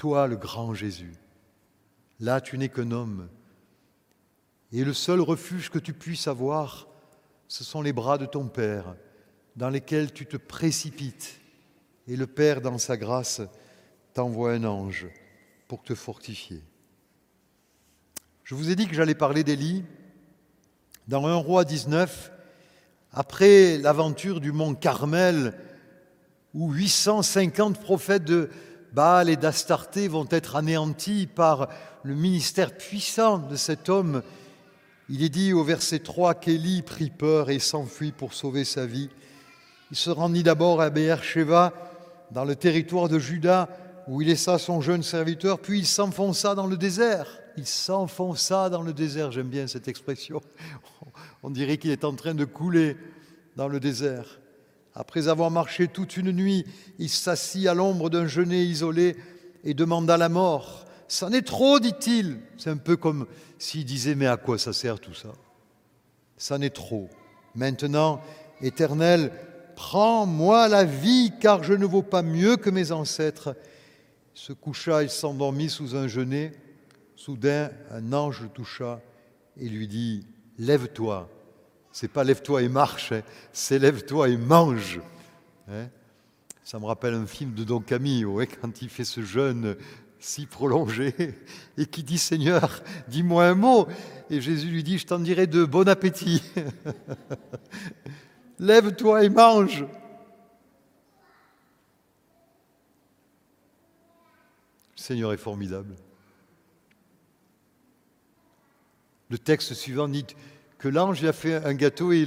toi 0.05 0.27
le 0.27 0.37
grand 0.37 0.75
Jésus, 0.75 1.15
là 2.21 2.43
tu 2.43 2.59
n'es 2.59 2.69
qu'un 2.69 2.91
homme. 2.91 3.31
Et 4.71 4.85
le 4.85 4.93
seul 4.93 5.19
refuge 5.19 5.71
que 5.71 5.79
tu 5.79 5.95
puisses 5.95 6.29
avoir, 6.29 6.89
ce 7.49 7.65
sont 7.65 7.81
les 7.81 7.95
bras 7.95 8.19
de 8.19 8.27
ton 8.27 8.49
Père, 8.49 8.97
dans 9.57 9.71
lesquels 9.71 10.13
tu 10.13 10.27
te 10.27 10.37
précipites. 10.37 11.41
Et 12.07 12.17
le 12.17 12.27
Père, 12.27 12.61
dans 12.61 12.77
sa 12.77 12.99
grâce, 12.99 13.41
t'envoie 14.13 14.53
un 14.53 14.65
ange 14.65 15.07
pour 15.69 15.83
te 15.83 15.95
fortifier. 15.95 16.63
Je 18.43 18.55
vous 18.55 18.69
ai 18.69 18.77
dit 18.77 18.87
que 18.87 18.95
j'allais 18.95 19.15
parler 19.15 19.43
d'Élie. 19.43 19.85
Dans 21.09 21.27
1 21.27 21.35
roi 21.37 21.65
19, 21.65 22.31
après 23.11 23.79
l'aventure 23.79 24.43
du 24.43 24.53
mont 24.53 24.75
Carmel, 24.75 25.55
où 26.53 26.75
850 26.75 27.81
prophètes 27.81 28.25
de 28.25 28.51
Baal 28.95 29.29
et 29.29 29.37
d'Astarté 29.37 30.09
vont 30.09 30.27
être 30.31 30.57
anéantis 30.57 31.27
par 31.27 31.69
le 32.03 32.15
ministère 32.15 32.77
puissant 32.77 33.39
de 33.39 33.57
cet 33.57 33.89
homme, 33.89 34.23
il 35.09 35.23
est 35.23 35.29
dit 35.29 35.53
au 35.53 35.65
verset 35.65 35.99
3 35.99 36.35
qu'Élie 36.35 36.83
prit 36.83 37.11
peur 37.11 37.51
et 37.51 37.59
s'enfuit 37.59 38.13
pour 38.13 38.33
sauver 38.33 38.65
sa 38.65 38.87
vie. 38.87 39.11
Il 39.91 39.97
se 39.97 40.11
rendit 40.11 40.43
d'abord 40.43 40.81
à 40.81 40.91
Beersheba, 40.91 41.73
dans 42.31 42.45
le 42.45 42.57
territoire 42.57 43.09
de 43.09 43.19
Juda, 43.19 43.69
où 44.09 44.23
il 44.23 44.29
laissa 44.29 44.59
son 44.59 44.81
jeune 44.81 45.03
serviteur, 45.03 45.59
puis 45.59 45.81
il 45.81 45.87
s'enfonça 45.87 46.55
dans 46.55 46.67
le 46.67 46.77
désert 46.77 47.27
il 47.57 47.67
s'enfonça 47.67 48.69
dans 48.71 48.83
le 48.83 48.93
désert. 48.93 49.31
J'aime 49.31 49.49
bien 49.49 49.67
cette 49.67 49.89
expression. 49.89 50.41
On 51.43 51.51
dirait 51.51 51.79
qu'il 51.79 51.91
est 51.91 52.05
en 52.05 52.15
train 52.15 52.35
de 52.35 52.45
couler 52.45 52.97
dans 53.57 53.69
le 53.69 53.81
désert. 53.81 54.41
Après 54.95 55.29
avoir 55.29 55.51
marché 55.51 55.89
toute 55.89 56.17
une 56.17 56.31
nuit, 56.31 56.65
il 56.99 57.09
s'assit 57.09 57.67
à 57.67 57.75
l'ombre 57.75 58.11
d'un 58.11 58.27
genêt 58.27 58.65
isolé 58.65 59.17
et 59.65 59.75
demanda 59.75 60.17
la 60.17 60.29
mort. 60.29 60.85
Ça 61.09 61.29
n'est 61.29 61.43
trop, 61.43 61.81
dit-il. 61.81 62.39
C'est 62.57 62.71
un 62.71 62.77
peu 62.77 62.97
comme 62.97 63.27
s'il 63.59 63.85
disait 63.85 64.15
Mais 64.15 64.27
à 64.27 64.37
quoi 64.37 64.59
ça 64.59 64.73
sert 64.73 65.01
tout 65.01 65.15
ça? 65.15 65.33
Ça 66.37 66.59
n'est 66.59 66.71
trop. 66.71 67.09
Maintenant, 67.55 68.21
Éternel, 68.61 69.33
prends-moi 69.75 70.69
la 70.69 70.85
vie, 70.85 71.33
car 71.41 71.65
je 71.65 71.75
ne 71.75 71.87
vaux 71.87 72.03
pas 72.03 72.23
mieux 72.23 72.57
que 72.57 72.71
mes 72.71 72.93
ancêtres. 72.93 73.57
Il 74.35 74.41
se 74.41 74.53
coucha 74.53 75.03
et 75.03 75.09
s'endormit 75.09 75.71
sous 75.71 75.97
un 75.97 76.07
genêt. 76.07 76.53
Soudain, 77.17 77.71
un 77.91 78.13
ange 78.13 78.43
le 78.43 78.49
toucha 78.49 79.01
et 79.57 79.69
lui 79.69 79.89
dit 79.89 80.27
Lève-toi. 80.59 81.29
C'est 81.95 82.09
pas 82.09 82.25
lève-toi 82.25 82.63
et 82.63 82.69
marche, 82.69 83.13
hein. 83.13 83.23
c'est 83.53 83.79
lève-toi 83.79 84.29
et 84.29 84.37
mange. 84.37 85.01
Hein. 85.69 85.87
Ça 86.65 86.81
me 86.81 86.87
rappelle 86.87 87.15
un 87.15 87.25
film 87.25 87.55
de 87.55 87.63
Don 87.63 87.79
Camillo, 87.79 88.41
hein, 88.41 88.47
quand 88.61 88.83
il 88.83 88.89
fait 88.89 89.05
ce 89.05 89.23
jeûne 89.23 89.77
si 90.19 90.47
prolongé 90.47 91.15
et 91.79 91.87
qui 91.87 92.03
dit 92.03 92.19
Seigneur, 92.19 92.83
dis-moi 93.07 93.47
un 93.47 93.55
mot. 93.55 93.87
Et 94.29 94.41
Jésus 94.41 94.71
lui 94.71 94.83
dit 94.83 94.99
Je 94.99 95.07
t'en 95.07 95.21
dirai 95.21 95.47
deux, 95.47 95.67
bon 95.67 95.89
appétit. 95.89 96.43
Lève-toi 98.59 99.23
et 99.23 99.29
mange. 99.29 99.83
Le 99.83 99.87
Seigneur 104.97 105.33
est 105.33 105.37
formidable. 105.37 105.95
Le 109.31 109.39
texte 109.39 109.75
suivant 109.75 110.09
dit 110.09 110.27
l'ange 110.89 111.25
a 111.25 111.33
fait 111.33 111.55
un 111.55 111.75
gâteau 111.75 112.13
et 112.13 112.27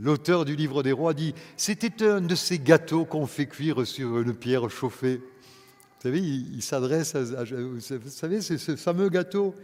l'auteur 0.00 0.44
du 0.44 0.56
livre 0.56 0.82
des 0.82 0.92
rois 0.92 1.14
dit 1.14 1.34
c'était 1.56 2.04
un 2.06 2.20
de 2.20 2.34
ces 2.34 2.58
gâteaux 2.58 3.04
qu'on 3.04 3.26
fait 3.26 3.46
cuire 3.46 3.86
sur 3.86 4.18
une 4.18 4.34
pierre 4.34 4.68
chauffée. 4.70 5.16
Vous 5.16 6.02
savez, 6.02 6.20
il, 6.20 6.62
s'adresse 6.62 7.14
à, 7.14 7.44
Vous 7.44 7.80
savez, 7.80 8.40
c'est 8.40 8.56
ce 8.56 8.74
fameux 8.76 9.10
gâteau. 9.10 9.54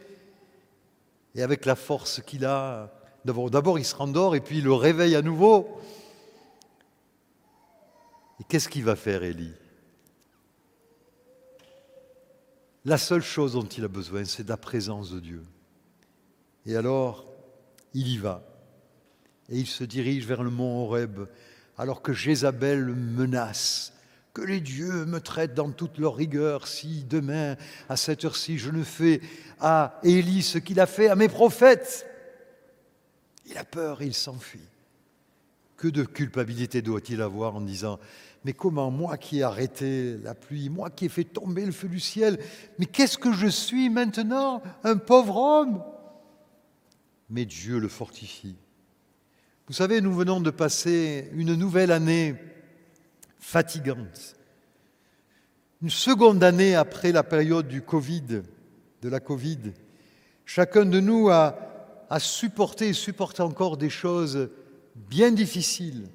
Et 1.35 1.43
avec 1.43 1.65
la 1.65 1.77
force 1.77 2.21
qu'il 2.23 2.45
a, 2.45 2.93
d'abord 3.25 3.79
il 3.79 3.85
se 3.85 3.95
rendort 3.95 4.35
et 4.37 4.41
puis 4.41 4.59
il 4.59 4.65
le 4.65 4.73
réveille 4.73 5.17
à 5.17 5.23
nouveau. 5.23 5.81
Et 8.41 8.45
qu'est-ce 8.45 8.69
qu'il 8.69 8.85
va 8.85 8.97
faire, 8.97 9.23
Élie? 9.23 9.53
La 12.85 12.99
seule 12.99 13.23
chose 13.23 13.55
dont 13.55 13.65
il 13.65 13.85
a 13.85 13.89
besoin, 13.89 14.25
c'est 14.25 14.45
de 14.45 14.49
la 14.49 14.57
présence 14.57 15.11
de 15.11 15.21
Dieu. 15.21 15.43
Et 16.66 16.76
alors, 16.76 17.24
il 17.94 18.09
y 18.09 18.18
va. 18.18 18.42
Et 19.48 19.59
il 19.59 19.66
se 19.66 19.85
dirige 19.85 20.26
vers 20.26 20.42
le 20.42 20.50
mont 20.50 20.85
Horeb, 20.85 21.26
alors 21.79 22.02
que 22.02 22.12
Jézabel 22.12 22.87
menace. 22.87 23.92
Que 24.35 24.42
les 24.42 24.61
dieux 24.61 25.07
me 25.07 25.20
traitent 25.20 25.55
dans 25.55 25.70
toute 25.70 25.98
leur 25.98 26.16
rigueur 26.16 26.66
si 26.66 27.05
demain, 27.05 27.57
à 27.88 27.96
cette 27.96 28.24
heure-ci, 28.24 28.59
je 28.59 28.70
ne 28.70 28.83
fais 28.83 29.20
à 29.61 29.98
Élie 30.02 30.42
ce 30.42 30.59
qu'il 30.59 30.81
a 30.81 30.87
fait 30.87 31.09
à 31.09 31.14
mes 31.14 31.29
prophètes. 31.29 32.07
Il 33.46 33.57
a 33.57 33.64
peur, 33.64 34.02
il 34.02 34.12
s'enfuit. 34.12 34.68
Que 35.76 35.88
de 35.88 36.05
culpabilité 36.05 36.83
doit-il 36.83 37.22
avoir 37.22 37.55
en 37.55 37.61
disant 37.61 37.98
Mais 38.44 38.52
comment, 38.52 38.90
moi 38.90 39.16
qui 39.16 39.38
ai 39.38 39.42
arrêté 39.42 40.16
la 40.22 40.35
pluie, 40.35 40.68
moi 40.68 40.90
qui 40.90 41.07
ai 41.07 41.09
fait 41.09 41.24
tomber 41.24 41.64
le 41.64 41.72
feu 41.72 41.88
du 41.88 42.00
ciel, 42.00 42.38
mais 42.79 42.87
qu'est-ce 42.87 43.18
que 43.18 43.33
je 43.33 43.46
suis 43.46 43.88
maintenant 43.88 44.62
Un 44.85 44.96
pauvre 44.96 45.37
homme? 45.37 45.83
Mais 47.29 47.45
Dieu 47.45 47.79
le 47.79 47.89
fortifie. 47.89 48.57
Vous 49.67 49.75
savez, 49.75 50.01
nous 50.01 50.15
venons 50.15 50.41
de 50.41 50.51
passer 50.51 51.29
une 51.33 51.55
nouvelle 51.55 51.91
année 51.91 52.37
fatigante. 53.39 54.37
Une 55.83 55.91
seconde 55.91 56.43
année 56.45 56.75
après 56.75 57.12
la 57.12 57.23
période 57.23 57.69
du 57.69 57.83
Covid, 57.83 58.43
de 59.03 59.09
la 59.09 59.21
Covid. 59.21 59.73
Chacun 60.45 60.85
de 60.85 61.01
nous 61.01 61.29
a, 61.29 62.07
a 62.09 62.21
supporté 62.21 62.89
et 62.89 62.93
supporte 62.93 63.41
encore 63.41 63.77
des 63.77 63.91
choses 63.91 64.51
bien 64.95 65.33
difficiles. 65.33 66.09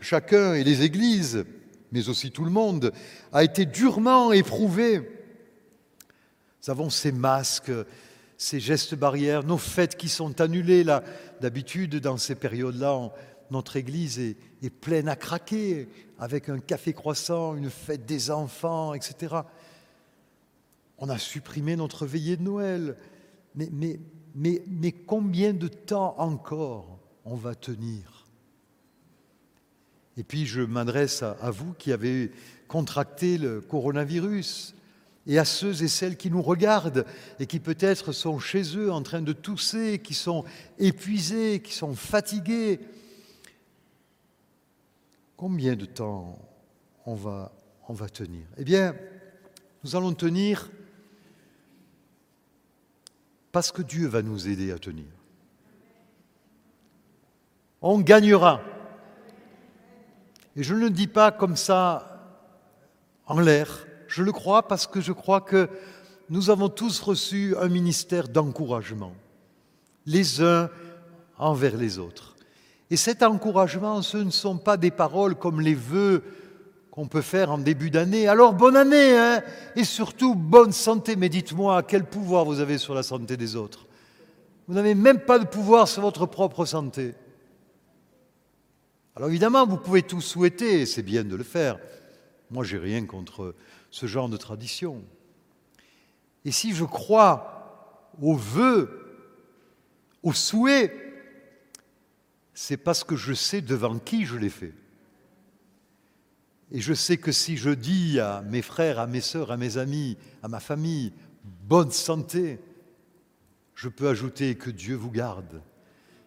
chacun 0.00 0.54
et 0.54 0.64
les 0.64 0.82
églises, 0.82 1.44
mais 1.92 2.08
aussi 2.08 2.30
tout 2.30 2.44
le 2.44 2.50
monde, 2.50 2.92
a 3.32 3.44
été 3.44 3.66
durement 3.66 4.32
éprouvé. 4.32 4.98
Nous 4.98 6.70
avons 6.70 6.90
ces 6.90 7.12
masques, 7.12 7.72
ces 8.38 8.60
gestes 8.60 8.94
barrières, 8.94 9.44
nos 9.44 9.58
fêtes 9.58 9.96
qui 9.96 10.08
sont 10.08 10.40
annulées. 10.40 10.84
D'habitude, 11.40 11.96
dans 11.96 12.16
ces 12.16 12.34
périodes-là, 12.34 13.10
notre 13.50 13.76
Église 13.76 14.18
est, 14.18 14.70
pleine 14.70 15.08
à 15.08 15.16
craquer, 15.16 15.88
avec 16.18 16.48
un 16.48 16.58
café 16.58 16.92
croissant, 16.92 17.56
une 17.56 17.70
fête 17.70 18.04
des 18.04 18.30
enfants, 18.30 18.94
etc. 18.94 19.36
On 20.98 21.08
a 21.08 21.18
supprimé 21.18 21.76
notre 21.76 22.06
veillée 22.06 22.36
de 22.36 22.42
Noël. 22.42 22.96
Mais, 23.54 24.92
combien 25.06 25.52
de 25.52 25.68
temps 25.68 26.14
encore 26.18 26.98
on 27.24 27.36
va 27.36 27.54
tenir? 27.54 28.26
Et 30.18 30.24
puis 30.24 30.46
je 30.46 30.62
m'adresse 30.62 31.22
à 31.22 31.50
vous 31.50 31.74
qui 31.74 31.92
avez 31.92 32.32
contracté 32.68 33.36
le 33.36 33.60
coronavirus 33.60 34.75
et 35.26 35.38
à 35.38 35.44
ceux 35.44 35.82
et 35.82 35.88
celles 35.88 36.16
qui 36.16 36.30
nous 36.30 36.42
regardent 36.42 37.04
et 37.40 37.46
qui 37.46 37.58
peut-être 37.58 38.12
sont 38.12 38.38
chez 38.38 38.76
eux 38.76 38.92
en 38.92 39.02
train 39.02 39.22
de 39.22 39.32
tousser, 39.32 39.98
qui 39.98 40.14
sont 40.14 40.44
épuisés, 40.78 41.60
qui 41.60 41.72
sont 41.72 41.94
fatigués. 41.94 42.80
Combien 45.36 45.74
de 45.74 45.84
temps 45.84 46.38
on 47.04 47.14
va, 47.14 47.52
on 47.88 47.92
va 47.92 48.08
tenir? 48.08 48.46
Eh 48.56 48.64
bien, 48.64 48.94
nous 49.82 49.96
allons 49.96 50.14
tenir 50.14 50.70
parce 53.50 53.72
que 53.72 53.82
Dieu 53.82 54.06
va 54.06 54.22
nous 54.22 54.48
aider 54.48 54.70
à 54.70 54.78
tenir. 54.78 55.06
On 57.82 58.00
gagnera. 58.00 58.60
Et 60.54 60.62
je 60.62 60.74
ne 60.74 60.80
le 60.80 60.90
dis 60.90 61.06
pas 61.06 61.32
comme 61.32 61.56
ça 61.56 62.42
en 63.26 63.40
l'air. 63.40 63.86
Je 64.16 64.22
le 64.22 64.32
crois 64.32 64.66
parce 64.66 64.86
que 64.86 65.02
je 65.02 65.12
crois 65.12 65.42
que 65.42 65.68
nous 66.30 66.48
avons 66.48 66.70
tous 66.70 67.00
reçu 67.00 67.54
un 67.60 67.68
ministère 67.68 68.28
d'encouragement, 68.28 69.12
les 70.06 70.40
uns 70.40 70.70
envers 71.36 71.76
les 71.76 71.98
autres. 71.98 72.34
Et 72.88 72.96
cet 72.96 73.22
encouragement, 73.22 74.00
ce 74.00 74.16
ne 74.16 74.30
sont 74.30 74.56
pas 74.56 74.78
des 74.78 74.90
paroles 74.90 75.34
comme 75.34 75.60
les 75.60 75.74
vœux 75.74 76.24
qu'on 76.90 77.08
peut 77.08 77.20
faire 77.20 77.50
en 77.50 77.58
début 77.58 77.90
d'année. 77.90 78.26
Alors 78.26 78.54
bonne 78.54 78.78
année, 78.78 79.18
hein 79.18 79.42
et 79.74 79.84
surtout 79.84 80.34
bonne 80.34 80.72
santé. 80.72 81.14
Mais 81.14 81.28
dites-moi, 81.28 81.82
quel 81.82 82.06
pouvoir 82.06 82.46
vous 82.46 82.60
avez 82.60 82.78
sur 82.78 82.94
la 82.94 83.02
santé 83.02 83.36
des 83.36 83.54
autres? 83.54 83.84
Vous 84.66 84.72
n'avez 84.72 84.94
même 84.94 85.20
pas 85.20 85.38
de 85.38 85.44
pouvoir 85.44 85.88
sur 85.88 86.00
votre 86.00 86.24
propre 86.24 86.64
santé. 86.64 87.12
Alors 89.14 89.28
évidemment, 89.28 89.66
vous 89.66 89.76
pouvez 89.76 90.00
tout 90.00 90.22
souhaiter, 90.22 90.80
et 90.80 90.86
c'est 90.86 91.02
bien 91.02 91.22
de 91.22 91.36
le 91.36 91.44
faire. 91.44 91.78
Moi, 92.50 92.64
j'ai 92.64 92.78
rien 92.78 93.04
contre 93.04 93.54
ce 93.90 94.06
genre 94.06 94.28
de 94.28 94.36
tradition. 94.36 95.02
Et 96.44 96.52
si 96.52 96.74
je 96.74 96.84
crois 96.84 98.12
aux 98.20 98.36
vœux, 98.36 99.28
aux 100.22 100.32
souhaits, 100.32 100.92
c'est 102.54 102.76
parce 102.76 103.04
que 103.04 103.16
je 103.16 103.34
sais 103.34 103.60
devant 103.60 103.98
qui 103.98 104.24
je 104.24 104.36
les 104.36 104.48
fais. 104.48 104.72
Et 106.72 106.80
je 106.80 106.94
sais 106.94 107.16
que 107.16 107.32
si 107.32 107.56
je 107.56 107.70
dis 107.70 108.18
à 108.18 108.42
mes 108.42 108.62
frères, 108.62 108.98
à 108.98 109.06
mes 109.06 109.20
sœurs, 109.20 109.52
à 109.52 109.56
mes 109.56 109.76
amis, 109.78 110.16
à 110.42 110.48
ma 110.48 110.58
famille, 110.58 111.12
bonne 111.44 111.92
santé, 111.92 112.58
je 113.74 113.88
peux 113.88 114.08
ajouter 114.08 114.56
que 114.56 114.70
Dieu 114.70 114.96
vous 114.96 115.10
garde, 115.10 115.62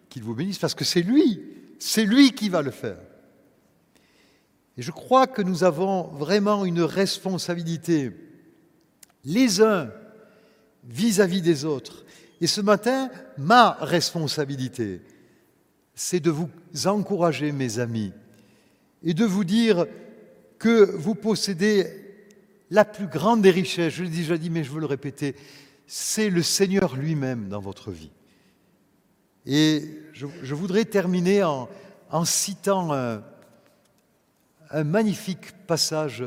qu'il 0.08 0.22
vous 0.22 0.34
bénisse, 0.34 0.58
parce 0.58 0.74
que 0.74 0.84
c'est 0.84 1.02
lui, 1.02 1.42
c'est 1.78 2.04
lui 2.04 2.32
qui 2.32 2.48
va 2.48 2.62
le 2.62 2.70
faire. 2.70 2.98
Et 4.76 4.82
je 4.82 4.90
crois 4.90 5.26
que 5.26 5.42
nous 5.42 5.64
avons 5.64 6.04
vraiment 6.04 6.64
une 6.64 6.82
responsabilité, 6.82 8.12
les 9.24 9.60
uns 9.60 9.90
vis-à-vis 10.84 11.42
des 11.42 11.64
autres. 11.64 12.04
Et 12.40 12.46
ce 12.46 12.60
matin, 12.60 13.10
ma 13.36 13.72
responsabilité, 13.72 15.02
c'est 15.94 16.20
de 16.20 16.30
vous 16.30 16.48
encourager, 16.86 17.52
mes 17.52 17.78
amis, 17.78 18.12
et 19.02 19.12
de 19.12 19.24
vous 19.24 19.44
dire 19.44 19.86
que 20.58 20.90
vous 20.96 21.14
possédez 21.14 21.86
la 22.70 22.84
plus 22.84 23.06
grande 23.06 23.42
des 23.42 23.50
richesses. 23.50 23.94
Je 23.94 24.04
l'ai 24.04 24.10
déjà 24.10 24.38
dit, 24.38 24.50
mais 24.50 24.64
je 24.64 24.70
veux 24.70 24.80
le 24.80 24.86
répéter, 24.86 25.34
c'est 25.86 26.30
le 26.30 26.42
Seigneur 26.42 26.96
lui-même 26.96 27.48
dans 27.48 27.60
votre 27.60 27.90
vie. 27.90 28.10
Et 29.44 29.82
je, 30.12 30.54
voudrais 30.54 30.84
terminer 30.84 31.42
en, 31.42 31.68
en 32.10 32.24
citant 32.24 32.92
un 34.70 34.84
magnifique 34.84 35.52
passage 35.66 36.24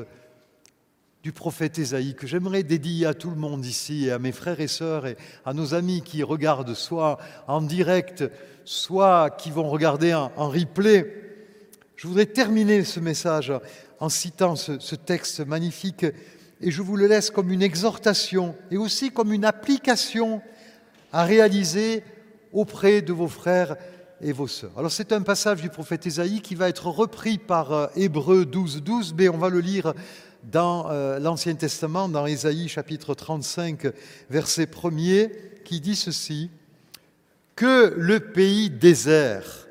du 1.23 1.32
prophète 1.32 1.79
Ésaïe 1.79 2.15
que 2.15 2.27
j'aimerais 2.27 2.63
dédier 2.63 3.06
à 3.06 3.13
tout 3.13 3.29
le 3.29 3.38
monde 3.38 3.65
ici 3.65 4.08
et 4.08 4.12
à 4.12 4.19
mes 4.19 4.34
frères 4.34 4.60
et 4.60 4.67
sœurs 4.67 5.08
et 5.08 5.15
à 5.45 5.53
nos 5.53 5.73
amis 5.73 6.01
qui 6.01 6.21
regardent 6.23 6.73
soit 6.73 7.17
en 7.47 7.62
direct, 7.62 8.25
soit 8.65 9.29
qui 9.29 9.49
vont 9.49 9.69
regarder 9.69 10.13
en, 10.13 10.49
replay. 10.49 11.39
Je 11.95 12.08
voudrais 12.08 12.25
terminer 12.25 12.84
ce 12.84 12.99
message 12.99 13.53
en 14.01 14.10
citant 14.10 14.58
ce, 14.58 14.77
ce, 14.79 14.95
texte 14.95 15.39
magnifique 15.39 16.06
et 16.60 16.69
je 16.69 16.82
vous 16.82 16.97
le 16.97 17.08
laisse 17.08 17.32
comme 17.32 17.51
une 17.51 17.62
exhortation 17.62 18.56
et 18.69 18.75
aussi 18.75 19.12
comme 19.12 19.32
une 19.32 19.45
application 19.45 20.41
à 21.13 21.23
réaliser 21.23 22.03
auprès 22.51 23.01
de 23.01 23.13
vos 23.13 23.29
frères 23.29 23.77
Alors 24.77 24.91
c'est 24.91 25.12
un 25.12 25.21
passage 25.21 25.62
du 25.62 25.67
prophète 25.67 26.07
Ésaïe 26.07 26.39
qui 26.39 26.55
va 26.55 26.69
être 26.69 26.88
repris 26.88 27.38
par 27.38 27.73
euh, 27.73 27.88
Hébreu 27.97 28.45
12, 28.45 28.81
12, 28.81 29.15
mais 29.17 29.27
on 29.27 29.38
va 29.38 29.49
le 29.49 29.59
lire 29.59 29.93
dans 30.43 30.89
euh, 30.89 31.19
l'Ancien 31.19 31.55
Testament, 31.55 32.07
dans 32.07 32.25
Ésaïe 32.25 32.69
chapitre 32.69 33.15
35, 33.15 33.88
verset 34.29 34.63
1er, 34.63 35.29
qui 35.65 35.81
dit 35.81 35.97
ceci, 35.97 36.49
Que 37.57 37.93
le 37.97 38.21
pays 38.21 38.69
désert 38.69 39.67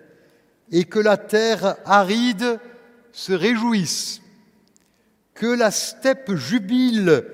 et 0.70 0.84
que 0.84 0.98
la 0.98 1.16
terre 1.16 1.76
aride 1.86 2.60
se 3.10 3.32
réjouissent, 3.32 4.20
que 5.32 5.46
la 5.46 5.70
steppe 5.70 6.34
jubile 6.34 7.24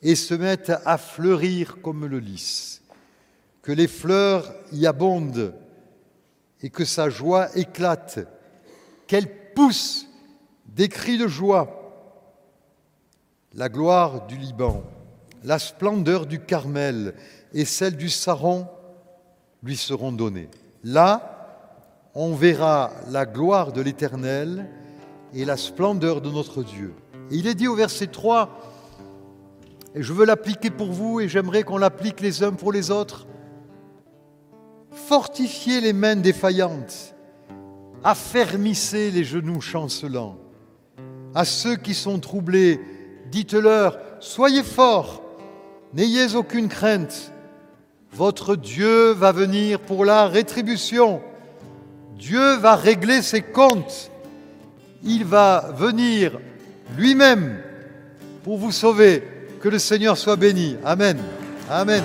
et 0.00 0.14
se 0.14 0.32
mette 0.32 0.72
à 0.86 0.96
fleurir 0.96 1.82
comme 1.82 2.06
le 2.06 2.20
lys, 2.20 2.80
que 3.60 3.72
les 3.72 3.88
fleurs 3.88 4.54
y 4.72 4.86
abondent 4.86 5.52
et 6.62 6.70
que 6.70 6.84
sa 6.84 7.10
joie 7.10 7.48
éclate, 7.56 8.20
qu'elle 9.06 9.52
pousse 9.54 10.06
des 10.66 10.88
cris 10.88 11.18
de 11.18 11.26
joie. 11.26 11.78
La 13.54 13.68
gloire 13.68 14.26
du 14.26 14.36
Liban, 14.36 14.82
la 15.44 15.58
splendeur 15.58 16.26
du 16.26 16.40
Carmel 16.40 17.14
et 17.52 17.64
celle 17.64 17.96
du 17.96 18.08
Saron 18.08 18.66
lui 19.62 19.76
seront 19.76 20.12
données. 20.12 20.48
Là, 20.84 21.32
on 22.14 22.34
verra 22.34 22.90
la 23.08 23.26
gloire 23.26 23.72
de 23.72 23.80
l'Éternel 23.80 24.68
et 25.34 25.44
la 25.44 25.56
splendeur 25.56 26.20
de 26.20 26.30
notre 26.30 26.62
Dieu. 26.62 26.94
Et 27.30 27.36
il 27.36 27.46
est 27.46 27.54
dit 27.54 27.68
au 27.68 27.74
verset 27.74 28.06
3, 28.06 28.60
et 29.94 30.02
je 30.02 30.12
veux 30.12 30.24
l'appliquer 30.24 30.70
pour 30.70 30.92
vous 30.92 31.20
et 31.20 31.28
j'aimerais 31.28 31.62
qu'on 31.62 31.78
l'applique 31.78 32.20
les 32.20 32.42
uns 32.42 32.52
pour 32.52 32.72
les 32.72 32.90
autres, 32.90 33.26
fortifiez 34.92 35.80
les 35.80 35.92
mains 35.92 36.16
défaillantes, 36.16 37.14
affermissez 38.04 39.10
les 39.10 39.24
genoux 39.24 39.60
chancelants. 39.60 40.38
À 41.34 41.44
ceux 41.44 41.76
qui 41.76 41.94
sont 41.94 42.18
troublés, 42.18 42.80
dites-leur, 43.30 43.98
soyez 44.20 44.62
forts, 44.62 45.22
n'ayez 45.94 46.34
aucune 46.34 46.68
crainte. 46.68 47.32
Votre 48.12 48.56
Dieu 48.56 49.12
va 49.12 49.32
venir 49.32 49.80
pour 49.80 50.04
la 50.04 50.28
rétribution. 50.28 51.22
Dieu 52.18 52.56
va 52.56 52.76
régler 52.76 53.22
ses 53.22 53.40
comptes. 53.40 54.10
Il 55.02 55.24
va 55.24 55.72
venir 55.76 56.38
lui-même 56.96 57.60
pour 58.44 58.58
vous 58.58 58.72
sauver. 58.72 59.22
Que 59.60 59.68
le 59.68 59.78
Seigneur 59.78 60.18
soit 60.18 60.36
béni. 60.36 60.76
Amen. 60.84 61.18
Amen. 61.70 62.02